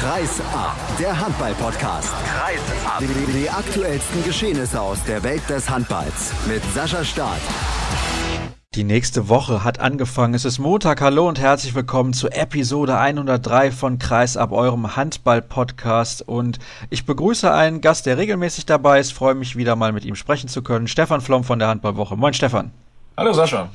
[0.00, 2.08] Kreis ab, der Handball-Podcast.
[2.24, 3.00] Kreis ab.
[3.00, 7.36] Die, die aktuellsten Geschehnisse aus der Welt des Handballs mit Sascha Staat.
[8.74, 10.32] Die nächste Woche hat angefangen.
[10.32, 11.02] Es ist Montag.
[11.02, 16.26] Hallo und herzlich willkommen zu Episode 103 von Kreis ab eurem Handball-Podcast.
[16.26, 19.12] Und ich begrüße einen Gast, der regelmäßig dabei ist.
[19.12, 20.88] Freue mich wieder mal mit ihm sprechen zu können.
[20.88, 22.16] Stefan Flom von der Handballwoche.
[22.16, 22.70] Moin, Stefan.
[23.18, 23.68] Hallo, Sascha.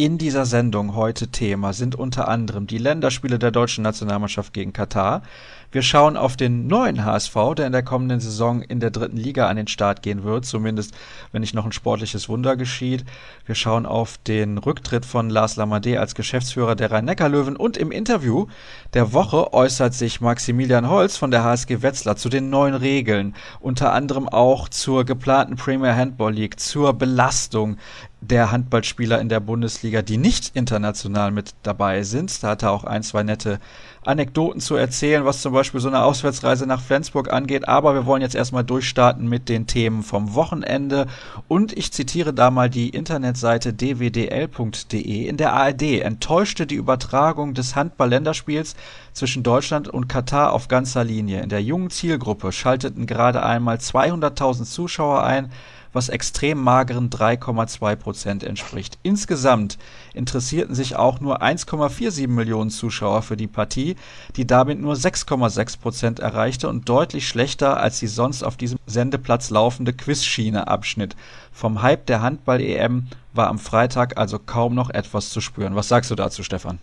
[0.00, 5.22] In dieser Sendung heute Thema sind unter anderem die Länderspiele der deutschen Nationalmannschaft gegen Katar.
[5.70, 9.48] Wir schauen auf den neuen HSV, der in der kommenden Saison in der dritten Liga
[9.48, 10.94] an den Start gehen wird, zumindest
[11.30, 13.04] wenn nicht noch ein sportliches Wunder geschieht.
[13.44, 18.46] Wir schauen auf den Rücktritt von Lars Lamadé als Geschäftsführer der Rhein-Neckar-Löwen und im Interview
[18.94, 23.92] der Woche äußert sich Maximilian Holz von der HSG Wetzlar zu den neuen Regeln, unter
[23.92, 27.76] anderem auch zur geplanten Premier Handball League, zur Belastung
[28.20, 32.42] der Handballspieler in der Bundesliga, die nicht international mit dabei sind.
[32.42, 33.60] Da hat er auch ein, zwei nette
[34.08, 37.68] Anekdoten zu erzählen, was zum Beispiel so eine Auswärtsreise nach Flensburg angeht.
[37.68, 41.06] Aber wir wollen jetzt erstmal durchstarten mit den Themen vom Wochenende.
[41.46, 45.26] Und ich zitiere da mal die Internetseite dwdl.de.
[45.26, 48.76] In der ARD enttäuschte die Übertragung des Handball-Länderspiels
[49.12, 51.42] zwischen Deutschland und Katar auf ganzer Linie.
[51.42, 55.50] In der jungen Zielgruppe schalteten gerade einmal 200.000 Zuschauer ein
[55.92, 58.98] was extrem mageren 3,2 Prozent entspricht.
[59.02, 59.78] Insgesamt
[60.14, 63.96] interessierten sich auch nur 1,47 Millionen Zuschauer für die Partie,
[64.36, 69.50] die damit nur 6,6 Prozent erreichte und deutlich schlechter als die sonst auf diesem Sendeplatz
[69.50, 71.16] laufende Quizschiene abschnitt.
[71.52, 75.74] Vom Hype der Handball-EM war am Freitag also kaum noch etwas zu spüren.
[75.74, 76.78] Was sagst du dazu, Stefan?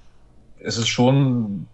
[0.66, 1.67] es ist schon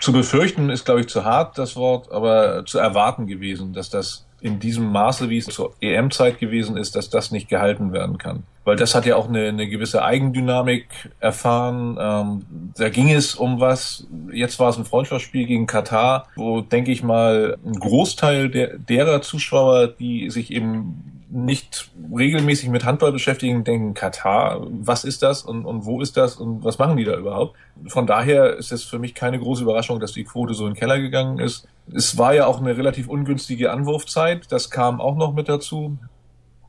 [0.00, 4.26] zu befürchten, ist glaube ich zu hart das Wort, aber zu erwarten gewesen, dass das
[4.40, 8.44] in diesem Maße, wie es zur EM-Zeit gewesen ist, dass das nicht gehalten werden kann.
[8.68, 10.88] Weil das hat ja auch eine, eine gewisse Eigendynamik
[11.20, 11.96] erfahren.
[11.98, 14.06] Ähm, da ging es um was.
[14.30, 19.22] Jetzt war es ein Freundschaftsspiel gegen Katar, wo, denke ich mal, ein Großteil der, derer
[19.22, 25.64] Zuschauer, die sich eben nicht regelmäßig mit Handball beschäftigen, denken, Katar, was ist das und,
[25.64, 27.56] und wo ist das und was machen die da überhaupt?
[27.86, 30.78] Von daher ist es für mich keine große Überraschung, dass die Quote so in den
[30.78, 31.66] Keller gegangen ist.
[31.90, 35.96] Es war ja auch eine relativ ungünstige Anwurfzeit, das kam auch noch mit dazu.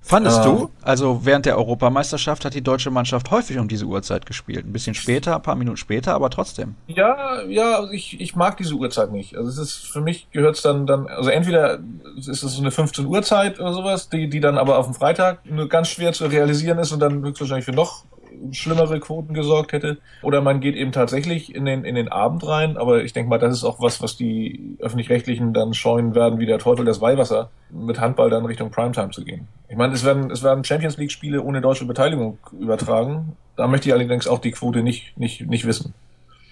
[0.02, 0.70] Fandest ähm, du?
[0.82, 4.66] Also während der Europameisterschaft hat die deutsche Mannschaft häufig um diese Uhrzeit gespielt.
[4.66, 6.76] Ein bisschen später, ein paar Minuten später, aber trotzdem.
[6.88, 9.36] Ja, ja, also ich, ich mag diese Uhrzeit nicht.
[9.36, 11.80] Also es ist für mich gehört es dann dann, also entweder
[12.18, 14.96] ist es so eine 15 Uhr Zeit oder sowas, die, die dann aber auf dem
[14.96, 18.06] Freitag nur ganz schwer zu realisieren ist und dann höchstwahrscheinlich für noch
[18.52, 19.98] schlimmere Quoten gesorgt hätte.
[20.22, 22.78] Oder man geht eben tatsächlich in den, in den Abend rein.
[22.78, 26.46] Aber ich denke mal, das ist auch was, was die Öffentlich-Rechtlichen dann scheuen werden, wie
[26.46, 29.48] der Teufel das Weihwasser, mit Handball dann Richtung Primetime zu gehen.
[29.68, 33.36] Ich meine, es werden, es werden Champions League-Spiele ohne deutsche Beteiligung übertragen.
[33.56, 35.94] Da möchte ich allerdings auch die Quote nicht, nicht, nicht wissen.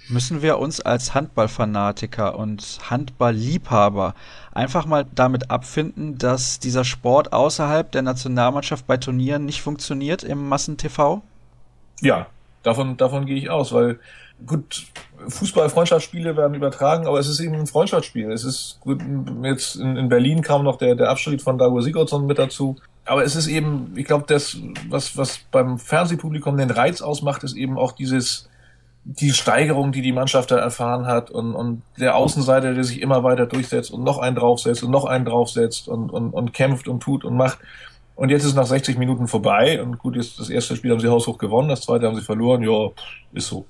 [0.10, 4.16] Müssen wir uns als Handballfanatiker und Handballliebhaber
[4.54, 10.48] einfach mal damit abfinden, dass dieser Sport außerhalb der Nationalmannschaft bei Turnieren nicht funktioniert im
[10.48, 11.22] Massentv?
[12.02, 12.28] Ja,
[12.64, 14.00] davon, davon gehe ich aus, weil
[14.46, 14.88] gut,
[15.28, 18.32] Fußball-Freundschaftsspiele werden übertragen, aber es ist eben ein Freundschaftsspiel.
[18.32, 19.02] Es ist gut,
[19.44, 22.76] jetzt in, in Berlin kam noch der, der Abschied von Dago Sigurdsson mit dazu.
[23.06, 24.58] Aber es ist eben, ich glaube, das,
[24.90, 28.50] was, was beim Fernsehpublikum den Reiz ausmacht, ist eben auch dieses,
[29.06, 33.24] die Steigerung, die die Mannschaft da erfahren hat und, und der Außenseiter, der sich immer
[33.24, 37.00] weiter durchsetzt und noch einen draufsetzt und noch einen draufsetzt und, und, und kämpft und
[37.00, 37.60] tut und macht.
[38.18, 41.08] Und jetzt ist nach 60 Minuten vorbei und gut, jetzt das erste Spiel haben sie
[41.08, 42.90] haushoch gewonnen, das zweite haben sie verloren, ja,
[43.32, 43.68] ist so.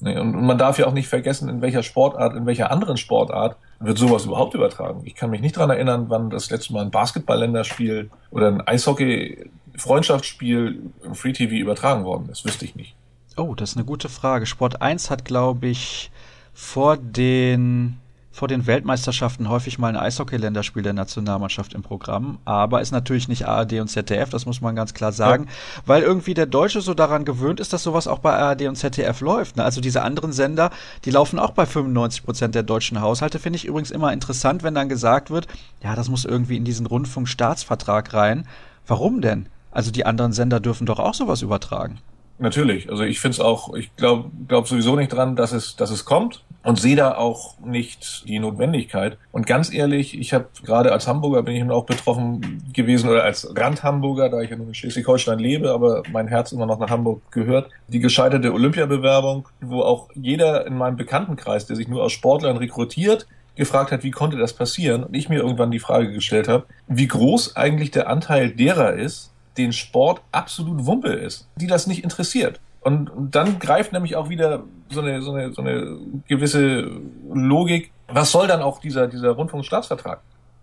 [0.00, 3.98] Und man darf ja auch nicht vergessen, in welcher Sportart, in welcher anderen Sportart wird
[3.98, 5.00] sowas überhaupt übertragen.
[5.04, 10.92] Ich kann mich nicht dran erinnern, wann das letzte Mal ein Basketball-Länderspiel oder ein Eishockey-Freundschaftsspiel
[11.02, 12.44] im Free TV übertragen worden ist.
[12.44, 12.94] Wüsste ich nicht.
[13.36, 14.46] Oh, das ist eine gute Frage.
[14.46, 16.12] Sport 1 hat, glaube ich,
[16.54, 17.96] vor den
[18.36, 23.48] vor den Weltmeisterschaften häufig mal ein Eishockey-Länderspiel der Nationalmannschaft im Programm, aber ist natürlich nicht
[23.48, 25.82] ARD und ZDF, das muss man ganz klar sagen, ja.
[25.86, 29.22] weil irgendwie der Deutsche so daran gewöhnt ist, dass sowas auch bei ARD und ZDF
[29.22, 29.56] läuft.
[29.56, 29.64] Ne?
[29.64, 30.70] Also diese anderen Sender,
[31.06, 34.74] die laufen auch bei 95 Prozent der deutschen Haushalte, finde ich übrigens immer interessant, wenn
[34.74, 35.46] dann gesagt wird,
[35.82, 38.46] ja, das muss irgendwie in diesen Rundfunkstaatsvertrag rein.
[38.86, 39.48] Warum denn?
[39.70, 42.00] Also die anderen Sender dürfen doch auch sowas übertragen.
[42.38, 42.90] Natürlich.
[42.90, 46.04] Also ich finde es auch, ich glaube glaub sowieso nicht dran, dass es, dass es
[46.04, 49.16] kommt und sehe da auch nicht die Notwendigkeit.
[49.32, 53.48] Und ganz ehrlich, ich habe gerade als Hamburger bin ich auch betroffen gewesen oder als
[53.56, 57.70] Rand-Hamburger, da ich in Schleswig-Holstein lebe, aber mein Herz immer noch nach Hamburg gehört.
[57.88, 63.26] Die gescheiterte Olympiabewerbung, wo auch jeder in meinem Bekanntenkreis, der sich nur aus Sportlern rekrutiert,
[63.54, 65.04] gefragt hat, wie konnte das passieren?
[65.04, 69.32] Und ich mir irgendwann die Frage gestellt habe, wie groß eigentlich der Anteil derer ist,
[69.58, 72.60] den Sport absolut Wumpe ist, die das nicht interessiert.
[72.80, 75.98] Und, dann greift nämlich auch wieder so eine, so eine, so eine
[76.28, 76.88] gewisse
[77.32, 77.90] Logik.
[78.06, 80.20] was soll dann auch dieser, dieser Rundfunkstaatsvertrag?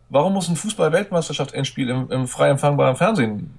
[0.09, 3.53] Warum muss ein Fußball-Weltmeisterschaft-Endspiel im, im frei empfangbaren Fernsehen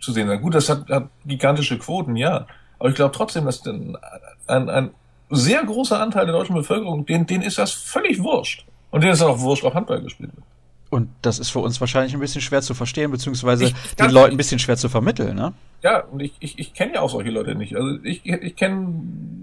[0.00, 0.40] zu sehen sein?
[0.40, 2.46] Gut, das hat, hat gigantische Quoten, ja.
[2.78, 3.96] Aber ich glaube trotzdem, dass ein,
[4.48, 4.90] ein, ein
[5.30, 8.66] sehr großer Anteil der deutschen Bevölkerung, denen, denen ist das völlig wurscht.
[8.90, 10.44] Und denen ist auch wurscht, ob Handball gespielt wird.
[10.92, 14.32] Und das ist für uns wahrscheinlich ein bisschen schwer zu verstehen, beziehungsweise ich, den Leuten
[14.32, 15.54] ein bisschen schwer zu vermitteln, ne?
[15.82, 17.74] Ja, und ich, ich, ich kenne ja auch solche Leute nicht.
[17.74, 18.92] Also ich, ich kenne,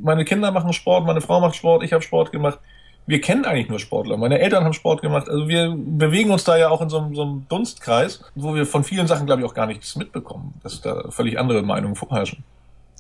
[0.04, 2.60] meine Kinder machen Sport, meine Frau macht Sport, ich habe Sport gemacht.
[3.08, 4.16] Wir kennen eigentlich nur Sportler.
[4.18, 5.28] Meine Eltern haben Sport gemacht.
[5.28, 8.84] Also wir bewegen uns da ja auch in so, so einem Dunstkreis, wo wir von
[8.84, 12.44] vielen Sachen, glaube ich, auch gar nichts mitbekommen, dass da völlig andere Meinungen vorherrschen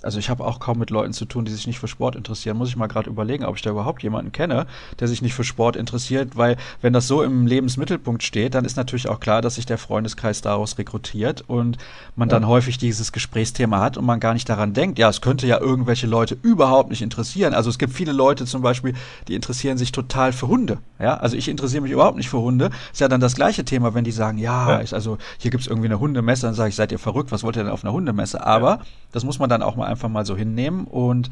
[0.03, 2.57] also ich habe auch kaum mit Leuten zu tun, die sich nicht für Sport interessieren.
[2.57, 4.65] Muss ich mal gerade überlegen, ob ich da überhaupt jemanden kenne,
[4.99, 8.77] der sich nicht für Sport interessiert, weil wenn das so im Lebensmittelpunkt steht, dann ist
[8.77, 11.77] natürlich auch klar, dass sich der Freundeskreis daraus rekrutiert und
[12.15, 12.35] man ja.
[12.35, 15.59] dann häufig dieses Gesprächsthema hat und man gar nicht daran denkt, ja, es könnte ja
[15.59, 17.53] irgendwelche Leute überhaupt nicht interessieren.
[17.53, 18.93] Also es gibt viele Leute zum Beispiel,
[19.27, 20.77] die interessieren sich total für Hunde.
[20.99, 22.69] Ja, also ich interessiere mich überhaupt nicht für Hunde.
[22.91, 24.77] Ist ja dann das gleiche Thema, wenn die sagen, ja, ja.
[24.77, 27.57] Ist also hier gibt's irgendwie eine Hundemesse, dann sage ich, seid ihr verrückt, was wollt
[27.57, 28.45] ihr denn auf einer Hundemesse?
[28.45, 28.81] Aber ja.
[29.11, 30.85] das muss man dann auch mal einfach mal so hinnehmen.
[30.85, 31.29] Und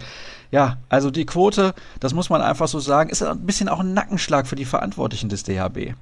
[0.51, 3.93] ja, also die Quote, das muss man einfach so sagen, ist ein bisschen auch ein
[3.93, 5.93] Nackenschlag für die Verantwortlichen des DHB.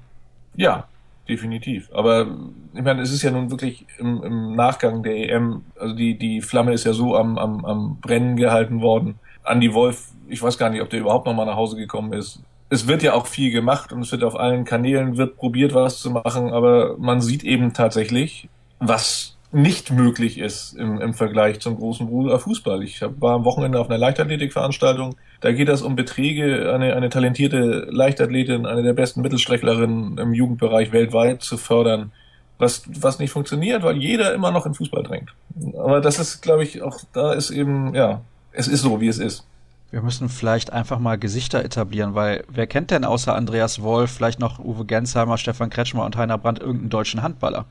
[0.55, 0.85] Ja,
[1.27, 1.89] definitiv.
[1.93, 2.27] Aber
[2.73, 6.41] ich meine, es ist ja nun wirklich im, im Nachgang der EM, also die, die
[6.41, 9.19] Flamme ist ja so am, am, am Brennen gehalten worden.
[9.45, 12.41] Andy Wolf, ich weiß gar nicht, ob der überhaupt noch mal nach Hause gekommen ist.
[12.69, 15.99] Es wird ja auch viel gemacht und es wird auf allen Kanälen wird probiert, was
[15.99, 18.49] zu machen, aber man sieht eben tatsächlich,
[18.79, 22.83] was nicht möglich ist im, im Vergleich zum großen Bruder Fußball.
[22.83, 25.15] Ich hab, war am Wochenende auf einer Leichtathletikveranstaltung.
[25.39, 30.91] Da geht es um Beträge, eine, eine talentierte Leichtathletin, eine der besten Mittelstrecklerinnen im Jugendbereich
[30.91, 32.11] weltweit zu fördern,
[32.57, 35.33] was, was nicht funktioniert, weil jeder immer noch in Fußball drängt.
[35.77, 38.21] Aber das ist, glaube ich, auch da ist eben, ja,
[38.51, 39.47] es ist so, wie es ist.
[39.89, 44.41] Wir müssen vielleicht einfach mal Gesichter etablieren, weil wer kennt denn außer Andreas Wolf, vielleicht
[44.41, 47.65] noch Uwe Gensheimer, Stefan Kretschmer und Heiner Brandt irgendeinen deutschen Handballer?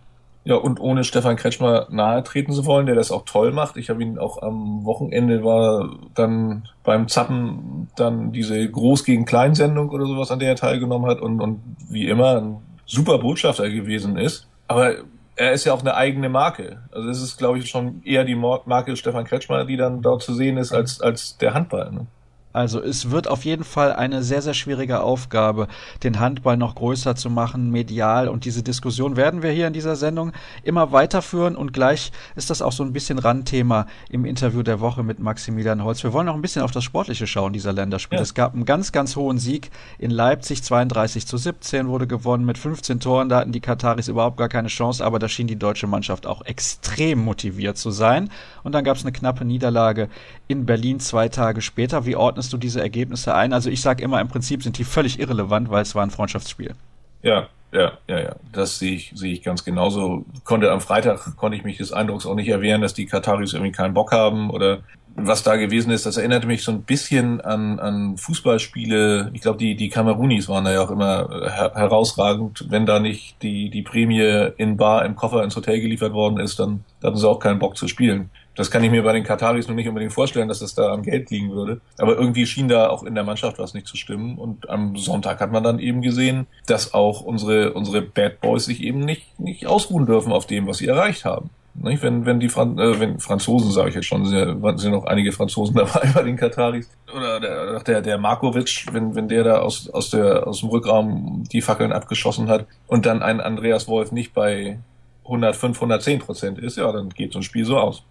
[0.44, 3.78] Ja, und ohne Stefan Kretschmer nahe treten zu wollen, der das auch toll macht.
[3.78, 9.88] Ich habe ihn auch am Wochenende war dann beim Zappen dann diese Groß gegen Kleinsendung
[9.88, 14.18] oder sowas, an der er teilgenommen hat und, und wie immer ein super Botschafter gewesen
[14.18, 14.46] ist.
[14.68, 14.96] Aber
[15.36, 16.82] er ist ja auch eine eigene Marke.
[16.92, 20.34] Also es ist, glaube ich, schon eher die Marke Stefan Kretschmer, die dann dort zu
[20.34, 21.90] sehen ist, als, als der Handball.
[21.90, 22.06] Ne?
[22.54, 25.66] Also es wird auf jeden Fall eine sehr, sehr schwierige Aufgabe,
[26.04, 28.28] den Handball noch größer zu machen, medial.
[28.28, 30.30] Und diese Diskussion werden wir hier in dieser Sendung
[30.62, 31.56] immer weiterführen.
[31.56, 35.82] Und gleich ist das auch so ein bisschen Randthema im Interview der Woche mit Maximilian
[35.82, 36.04] Holz.
[36.04, 38.18] Wir wollen noch ein bisschen auf das Sportliche schauen, dieser Länderspiel.
[38.18, 38.22] Ja.
[38.22, 40.62] Es gab einen ganz, ganz hohen Sieg in Leipzig.
[40.62, 43.28] 32 zu 17 wurde gewonnen mit 15 Toren.
[43.28, 45.04] Da hatten die Kataris überhaupt gar keine Chance.
[45.04, 48.30] Aber da schien die deutsche Mannschaft auch extrem motiviert zu sein.
[48.62, 50.08] Und dann gab es eine knappe Niederlage
[50.46, 52.06] in Berlin zwei Tage später.
[52.06, 53.52] Wie ordnest du diese Ergebnisse ein?
[53.52, 56.74] Also ich sage immer, im Prinzip sind die völlig irrelevant, weil es war ein Freundschaftsspiel.
[57.22, 58.36] Ja, ja, ja, ja.
[58.52, 60.24] Das sehe ich, sehe ich ganz genauso.
[60.44, 63.72] Konnte am Freitag konnte ich mich des Eindrucks auch nicht erwehren, dass die Kataris irgendwie
[63.72, 64.80] keinen Bock haben oder
[65.16, 66.06] was da gewesen ist.
[66.06, 69.30] Das erinnerte mich so ein bisschen an, an Fußballspiele.
[69.32, 72.66] Ich glaube, die, die Kamerunis waren da ja auch immer her herausragend.
[72.68, 76.58] Wenn da nicht die, die Prämie in Bar im Koffer ins Hotel geliefert worden ist,
[76.58, 78.30] dann, dann hatten sie auch keinen Bock zu spielen.
[78.56, 81.02] Das kann ich mir bei den Kataris noch nicht unbedingt vorstellen, dass das da am
[81.02, 81.80] Geld liegen würde.
[81.98, 84.38] Aber irgendwie schien da auch in der Mannschaft was nicht zu stimmen.
[84.38, 88.82] Und am Sonntag hat man dann eben gesehen, dass auch unsere, unsere Bad Boys sich
[88.82, 91.50] eben nicht, nicht ausruhen dürfen auf dem, was sie erreicht haben.
[91.74, 92.02] Nicht?
[92.04, 95.32] Wenn, wenn die Fran äh, wenn Franzosen, sage ich jetzt schon, sind ja, noch einige
[95.32, 96.88] Franzosen dabei bei den Kataris.
[97.12, 101.42] Oder der, der, der Markovic, wenn, wenn der da aus, aus, der, aus dem Rückraum
[101.52, 104.78] die Fackeln abgeschossen hat und dann ein Andreas Wolf nicht bei
[105.24, 108.04] 105, 110 Prozent ist, ja, dann geht so ein Spiel so aus.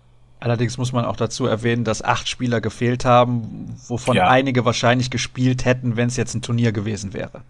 [0.43, 4.27] Allerdings muss man auch dazu erwähnen, dass acht Spieler gefehlt haben, wovon ja.
[4.27, 7.43] einige wahrscheinlich gespielt hätten, wenn es jetzt ein Turnier gewesen wäre.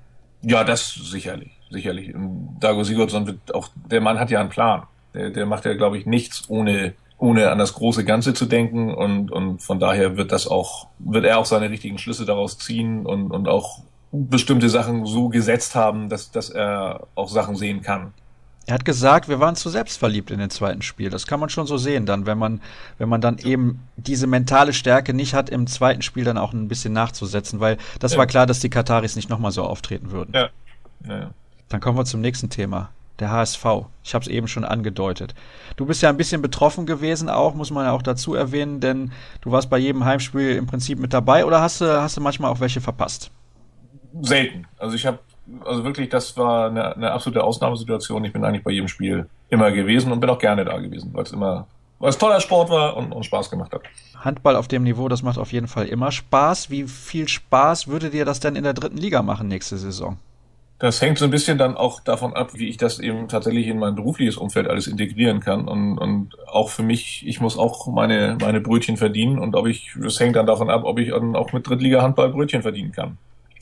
[0.43, 2.13] Ja, das sicherlich, sicherlich.
[2.59, 4.83] Dago Sigurdsson wird auch, der Mann hat ja einen Plan.
[5.15, 8.93] Der, der macht ja, glaube ich, nichts ohne ohne an das große Ganze zu denken
[8.93, 13.07] und, und von daher wird das auch, wird er auch seine richtigen Schlüsse daraus ziehen
[13.07, 13.79] und, und auch
[14.11, 18.13] bestimmte Sachen so gesetzt haben, dass, dass er auch Sachen sehen kann.
[18.65, 21.09] Er hat gesagt, wir waren zu selbstverliebt in den zweiten Spiel.
[21.09, 22.61] Das kann man schon so sehen, dann, wenn man,
[22.97, 26.69] wenn man dann eben diese mentale Stärke nicht hat, im zweiten Spiel dann auch ein
[26.69, 28.19] bisschen nachzusetzen, weil das ja.
[28.19, 30.31] war klar, dass die Kataris nicht nochmal so auftreten würden.
[30.33, 30.49] Ja.
[31.07, 31.31] ja.
[31.67, 32.89] Dann kommen wir zum nächsten Thema.
[33.19, 33.65] Der HSV.
[34.03, 35.35] Ich habe es eben schon angedeutet.
[35.75, 39.11] Du bist ja ein bisschen betroffen gewesen, auch, muss man ja auch dazu erwähnen, denn
[39.41, 42.49] du warst bei jedem Heimspiel im Prinzip mit dabei oder hast du, hast du manchmal
[42.49, 43.29] auch welche verpasst?
[44.21, 44.65] Selten.
[44.79, 45.19] Also ich habe
[45.65, 48.23] also wirklich, das war eine, eine absolute Ausnahmesituation.
[48.25, 51.23] Ich bin eigentlich bei jedem Spiel immer gewesen und bin auch gerne da gewesen, weil
[51.23, 51.67] es immer,
[51.99, 53.81] weil es toller Sport war und, und Spaß gemacht hat.
[54.19, 56.69] Handball auf dem Niveau, das macht auf jeden Fall immer Spaß.
[56.69, 60.17] Wie viel Spaß würde dir das denn in der dritten Liga machen nächste Saison?
[60.79, 63.79] Das hängt so ein bisschen dann auch davon ab, wie ich das eben tatsächlich in
[63.79, 65.67] mein berufliches Umfeld alles integrieren kann.
[65.67, 69.39] Und, und auch für mich, ich muss auch meine, meine Brötchen verdienen.
[69.39, 72.63] Und ob ich, das hängt dann davon ab, ob ich dann auch mit Drittliga-Handball Brötchen
[72.63, 73.17] verdienen kann.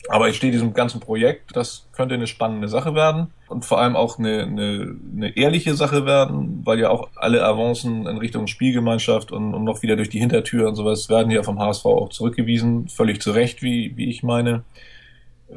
[0.09, 3.95] Aber ich stehe diesem ganzen Projekt, das könnte eine spannende Sache werden und vor allem
[3.95, 9.31] auch eine, eine, eine ehrliche Sache werden, weil ja auch alle Avancen in Richtung Spielgemeinschaft
[9.31, 12.87] und, und noch wieder durch die Hintertür und sowas werden ja vom HSV auch zurückgewiesen,
[12.87, 14.63] völlig zu Recht, wie, wie ich meine.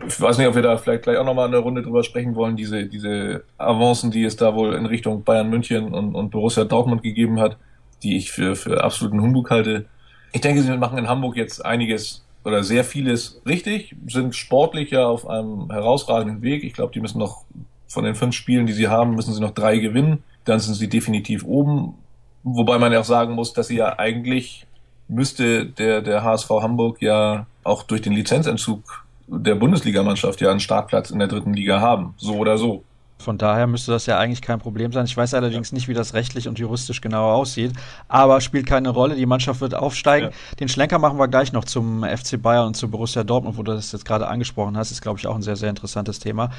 [0.06, 2.56] Ich weiß nicht, ob wir da vielleicht gleich auch nochmal eine Runde drüber sprechen wollen,
[2.56, 7.02] diese, diese Avancen, die es da wohl in Richtung Bayern München und, und Borussia Dortmund
[7.02, 7.56] gegeben hat,
[8.02, 9.86] die ich für, für absoluten Humbug halte.
[10.32, 15.06] Ich denke, sie machen in Hamburg jetzt einiges oder sehr vieles richtig, sind sportlich ja
[15.06, 16.62] auf einem herausragenden Weg.
[16.62, 17.44] Ich glaube, die müssen noch
[17.88, 20.22] von den fünf Spielen, die sie haben, müssen sie noch drei gewinnen.
[20.44, 21.94] Dann sind sie definitiv oben.
[22.42, 24.66] Wobei man ja auch sagen muss, dass sie ja eigentlich
[25.08, 31.10] müsste der, der HSV Hamburg ja auch durch den Lizenzentzug der Bundesligamannschaft ja einen Startplatz
[31.10, 32.14] in der dritten Liga haben.
[32.18, 32.84] So oder so.
[33.18, 35.06] Von daher müsste das ja eigentlich kein Problem sein.
[35.06, 37.72] Ich weiß allerdings nicht, wie das rechtlich und juristisch genau aussieht,
[38.08, 39.14] aber spielt keine Rolle.
[39.14, 40.30] Die Mannschaft wird aufsteigen.
[40.30, 40.56] Ja.
[40.60, 43.72] Den Schlenker machen wir gleich noch zum FC Bayern und zu Borussia Dortmund, wo du
[43.72, 44.90] das jetzt gerade angesprochen hast.
[44.90, 46.50] Ist, glaube ich, auch ein sehr, sehr interessantes Thema.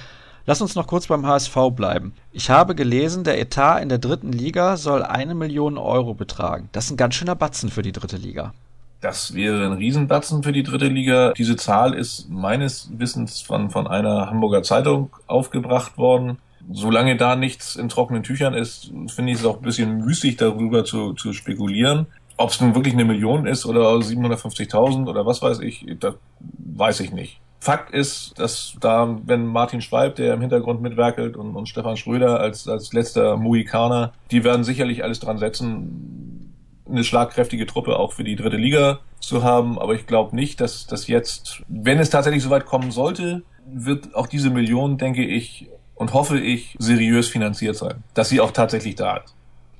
[0.48, 2.14] Lass uns noch kurz beim HSV bleiben.
[2.32, 6.70] Ich habe gelesen, der Etat in der dritten Liga soll eine Million Euro betragen.
[6.72, 8.54] Das ist ein ganz schöner Batzen für die dritte Liga.
[9.02, 11.34] Das wäre ein Riesenbatzen für die dritte Liga.
[11.34, 16.38] Diese Zahl ist meines Wissens von, von einer Hamburger Zeitung aufgebracht worden
[16.72, 20.86] solange da nichts in trockenen Tüchern ist, finde ich es auch ein bisschen müßig, darüber
[20.86, 22.08] zu, zu spekulieren.
[22.38, 27.00] Ob es nun wirklich eine Million ist oder 750.000 oder was weiß ich, das weiß
[27.00, 27.40] ich nicht.
[27.60, 32.40] Fakt ist, dass da, wenn Martin Schweib, der im Hintergrund mitwerkelt, und, und Stefan Schröder
[32.40, 36.54] als, als letzter Mohikaner, die werden sicherlich alles dran setzen,
[36.88, 39.80] eine schlagkräftige Truppe auch für die dritte Liga zu haben.
[39.80, 44.14] Aber ich glaube nicht, dass das jetzt, wenn es tatsächlich so weit kommen sollte, wird
[44.14, 48.04] auch diese Million, denke ich, und hoffe ich, seriös finanziert sein.
[48.14, 49.34] Dass sie auch tatsächlich da ist.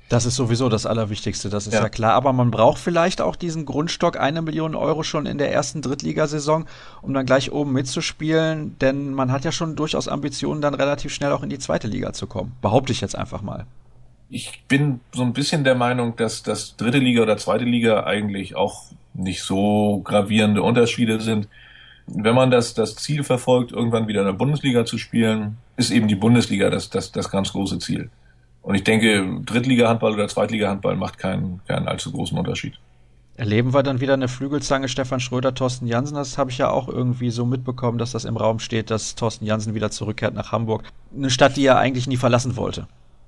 [0.08, 1.82] Das ist sowieso das Allerwichtigste, das ist ja.
[1.82, 1.90] ja.
[1.90, 2.14] klar.
[2.14, 6.66] Aber man braucht vielleicht auch diesen Grundstock, eine Million Euro schon in der ersten Drittligasaison,
[7.02, 8.78] um dann gleich oben mitzuspielen.
[8.80, 12.14] Denn man hat ja schon durchaus Ambitionen, dann relativ schnell auch in die zweite Liga
[12.14, 12.56] zu kommen.
[12.62, 13.66] Behaupte ich jetzt einfach mal.
[14.30, 18.56] Ich bin so ein bisschen der Meinung, dass das dritte Liga oder zweite Liga eigentlich
[18.56, 21.48] auch nicht so gravierende Unterschiede sind
[22.08, 26.08] wenn man das, das Ziel verfolgt, irgendwann wieder in der Bundesliga zu spielen, ist eben
[26.08, 28.10] die Bundesliga das, das, das ganz große Ziel.
[28.62, 32.74] Und ich denke, Drittliga-Handball oder Zweitliga-Handball macht keinen, keinen allzu großen Unterschied.
[33.38, 36.16] Erleben wir dann wieder eine Flügelzange Stefan Schröder, Thorsten Jansen?
[36.16, 39.46] Das habe ich ja auch irgendwie so mitbekommen, dass das im Raum steht, dass Thorsten
[39.46, 40.84] Jansen wieder zurückkehrt nach Hamburg.
[41.16, 42.88] Eine Stadt, die er eigentlich nie verlassen wollte.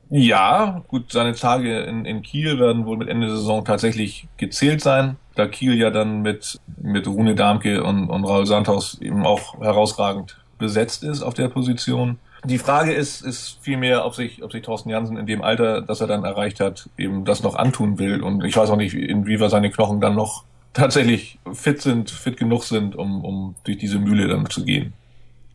[0.09, 4.81] Ja, gut, seine Tage in, in Kiel werden wohl mit Ende der Saison tatsächlich gezählt
[4.81, 9.59] sein, da Kiel ja dann mit, mit Rune Darmke und, und Raul Sandhaus eben auch
[9.59, 12.17] herausragend besetzt ist auf der Position.
[12.43, 16.01] Die Frage ist, ist vielmehr, ob sich, ob sich Thorsten Jansen in dem Alter, das
[16.01, 18.21] er dann erreicht hat, eben das noch antun will.
[18.21, 22.63] Und ich weiß auch nicht, inwieweit seine Knochen dann noch tatsächlich fit sind, fit genug
[22.63, 24.93] sind, um, um durch diese Mühle dann zu gehen.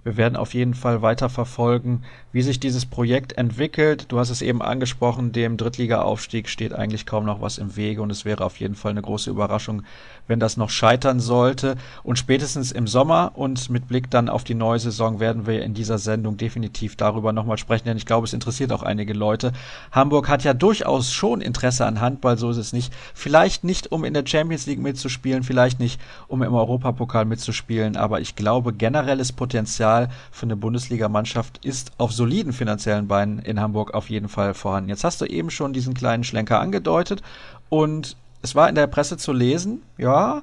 [0.05, 4.07] Wir werden auf jeden Fall weiter verfolgen, wie sich dieses Projekt entwickelt.
[4.09, 8.11] Du hast es eben angesprochen, dem Drittliga-Aufstieg steht eigentlich kaum noch was im Wege und
[8.11, 9.85] es wäre auf jeden Fall eine große Überraschung,
[10.27, 11.77] wenn das noch scheitern sollte.
[12.03, 15.73] Und spätestens im Sommer und mit Blick dann auf die neue Saison werden wir in
[15.73, 19.53] dieser Sendung definitiv darüber nochmal sprechen, denn ich glaube, es interessiert auch einige Leute.
[19.93, 22.93] Hamburg hat ja durchaus schon Interesse an Handball, so ist es nicht.
[23.15, 28.21] Vielleicht nicht, um in der Champions League mitzuspielen, vielleicht nicht, um im Europapokal mitzuspielen, aber
[28.21, 29.92] ich glaube, generelles Potenzial
[30.31, 34.91] für eine Bundesligamannschaft ist auf soliden finanziellen Beinen in Hamburg auf jeden Fall vorhanden.
[34.91, 37.23] Jetzt hast du eben schon diesen kleinen Schlenker angedeutet
[37.69, 40.43] und es war in der Presse zu lesen, ja,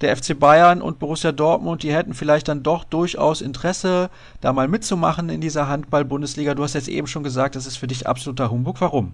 [0.00, 4.08] der FC Bayern und Borussia Dortmund, die hätten vielleicht dann doch durchaus Interesse,
[4.40, 6.54] da mal mitzumachen in dieser Handball-Bundesliga.
[6.54, 8.80] Du hast jetzt eben schon gesagt, das ist für dich absoluter Humbug.
[8.80, 9.12] Warum?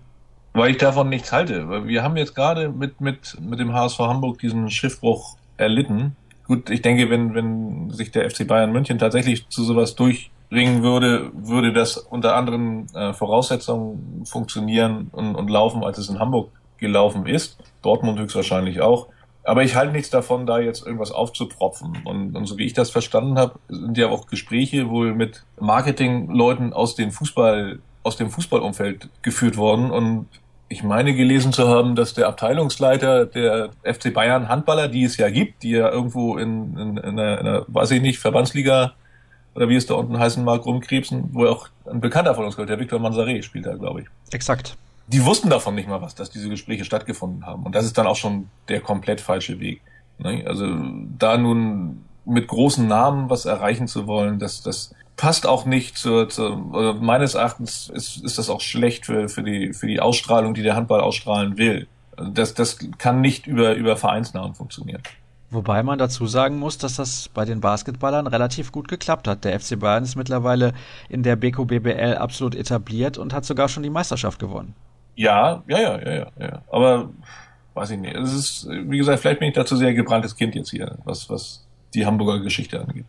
[0.52, 1.86] Weil ich davon nichts halte.
[1.86, 6.14] Wir haben jetzt gerade mit, mit, mit dem HSV Hamburg diesen Schiffbruch erlitten.
[6.46, 11.30] Gut, ich denke, wenn, wenn sich der FC Bayern München tatsächlich zu sowas durchringen würde,
[11.34, 17.26] würde das unter anderen äh, Voraussetzungen funktionieren und, und laufen, als es in Hamburg gelaufen
[17.26, 17.58] ist.
[17.82, 19.08] Dortmund höchstwahrscheinlich auch.
[19.42, 21.98] Aber ich halte nichts davon, da jetzt irgendwas aufzupropfen.
[22.04, 26.72] Und, und so wie ich das verstanden habe, sind ja auch Gespräche wohl mit Marketingleuten
[26.72, 29.92] aus dem Fußball, aus dem Fußballumfeld geführt worden.
[29.92, 30.26] Und
[30.68, 35.30] ich meine gelesen zu haben, dass der Abteilungsleiter der FC Bayern Handballer, die es ja
[35.30, 38.94] gibt, die ja irgendwo in, in, in, einer, in einer, weiß ich nicht, Verbandsliga
[39.54, 42.70] oder wie es da unten heißen mag, rumkrebsen, wo auch ein Bekannter von uns gehört,
[42.70, 44.06] der Victor Manzaré spielt da, glaube ich.
[44.32, 47.64] Exakt die wussten davon nicht mal was, dass diese Gespräche stattgefunden haben.
[47.64, 49.80] Und das ist dann auch schon der komplett falsche Weg.
[50.18, 50.44] Ne?
[50.46, 50.66] Also
[51.18, 56.28] da nun mit großen Namen was erreichen zu wollen, das, das passt auch nicht zur,
[56.28, 60.62] zur meines Erachtens ist, ist das auch schlecht für, für, die, für die Ausstrahlung, die
[60.62, 61.88] der Handball ausstrahlen will.
[62.16, 65.02] Also das, das kann nicht über, über Vereinsnamen funktionieren.
[65.50, 69.44] Wobei man dazu sagen muss, dass das bei den Basketballern relativ gut geklappt hat.
[69.44, 70.74] Der FC Bayern ist mittlerweile
[71.08, 74.74] in der Beko BBL absolut etabliert und hat sogar schon die Meisterschaft gewonnen.
[75.14, 76.62] Ja, ja, ja, ja, ja, ja.
[76.70, 77.10] Aber
[77.74, 78.16] weiß ich nicht.
[78.16, 81.64] Es ist, wie gesagt, vielleicht bin ich dazu sehr gebranntes Kind jetzt hier, was, was
[81.94, 83.06] die Hamburger Geschichte angeht.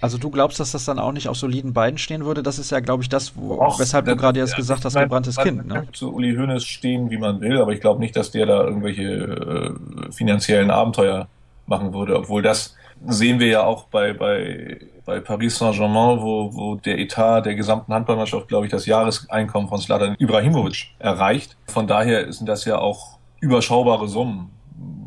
[0.00, 2.42] Also du glaubst, dass das dann auch nicht auf soliden Beinen stehen würde?
[2.42, 4.84] Das ist ja, glaube ich, das, wo, Och, weshalb das, du gerade jetzt ja, gesagt
[4.84, 5.66] hast, gebranntes man, Kind.
[5.66, 5.88] Ne?
[5.92, 9.02] Zu Uli Hoeneß stehen, wie man will, aber ich glaube nicht, dass der da irgendwelche
[9.02, 11.28] äh, finanziellen Abenteuer
[11.66, 12.74] machen würde, obwohl das
[13.06, 17.92] sehen wir ja auch bei, bei, bei Paris Saint-Germain, wo, wo der Etat der gesamten
[17.92, 21.56] Handballmannschaft, glaube ich, das Jahreseinkommen von Slatan Ibrahimovic erreicht.
[21.68, 24.50] Von daher sind das ja auch überschaubare Summen,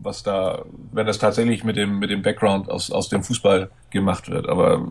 [0.04, 4.30] was da, wenn das tatsächlich mit dem, mit dem Background aus, aus dem Fußball gemacht
[4.30, 4.50] wird.
[4.50, 4.88] Aber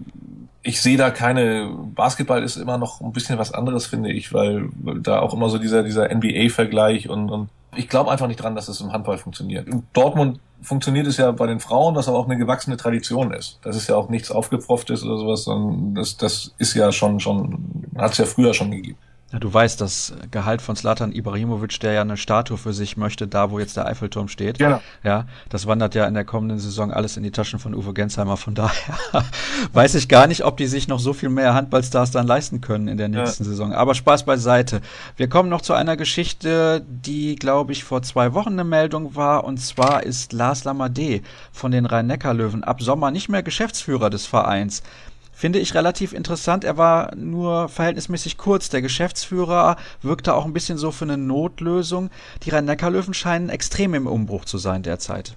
[0.63, 4.69] ich sehe da keine, Basketball ist immer noch ein bisschen was anderes, finde ich, weil
[5.03, 8.69] da auch immer so dieser, dieser NBA-Vergleich und, und ich glaube einfach nicht dran, dass
[8.69, 9.69] es im Handball funktioniert.
[9.69, 13.59] In Dortmund funktioniert es ja bei den Frauen, was aber auch eine gewachsene Tradition ist.
[13.63, 17.87] Das ist ja auch nichts aufgepfropftes oder sowas, sondern das, das ist ja schon, schon,
[17.97, 18.99] hat es ja früher schon gegeben.
[19.33, 23.29] Ja, du weißt, das Gehalt von Slatan Ibrahimovic, der ja eine Statue für sich möchte,
[23.29, 24.59] da wo jetzt der Eiffelturm steht.
[24.59, 24.81] Genau.
[25.05, 28.37] Ja, das wandert ja in der kommenden Saison alles in die Taschen von Uwe Gensheimer.
[28.37, 28.97] Von daher
[29.73, 32.89] weiß ich gar nicht, ob die sich noch so viel mehr Handballstars dann leisten können
[32.89, 33.51] in der nächsten ja.
[33.51, 33.73] Saison.
[33.73, 34.81] Aber Spaß beiseite.
[35.17, 39.45] Wir kommen noch zu einer Geschichte, die, glaube ich, vor zwei Wochen eine Meldung war.
[39.45, 41.23] Und zwar ist Lars Lamadé
[41.53, 44.83] von den Rhein-Neckar-Löwen ab Sommer nicht mehr Geschäftsführer des Vereins
[45.41, 46.65] finde ich relativ interessant.
[46.65, 48.69] Er war nur verhältnismäßig kurz.
[48.69, 52.11] Der Geschäftsführer wirkte auch ein bisschen so für eine Notlösung.
[52.43, 55.37] Die Rhein-Neckar-Löwen scheinen extrem im Umbruch zu sein derzeit.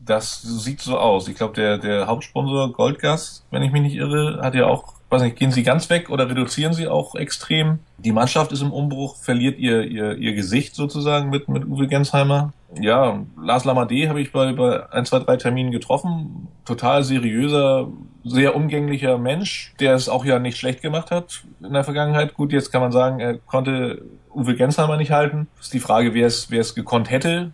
[0.00, 1.28] Das sieht so aus.
[1.28, 5.22] Ich glaube, der, der Hauptsponsor Goldgas, wenn ich mich nicht irre, hat ja auch weiß
[5.22, 7.78] nicht, gehen sie ganz weg oder reduzieren sie auch extrem?
[7.98, 12.52] Die Mannschaft ist im Umbruch, verliert ihr, ihr, ihr Gesicht sozusagen mit, mit Uwe Gensheimer.
[12.80, 16.48] Ja, Lars Lamadé habe ich bei, bei ein, zwei, drei Terminen getroffen.
[16.64, 17.88] Total seriöser,
[18.24, 22.34] sehr umgänglicher Mensch, der es auch ja nicht schlecht gemacht hat in der Vergangenheit.
[22.34, 24.02] Gut, jetzt kann man sagen, er konnte
[24.34, 25.46] Uwe Gensheimer nicht halten.
[25.60, 27.52] Ist die Frage, wer es, wer es gekonnt hätte.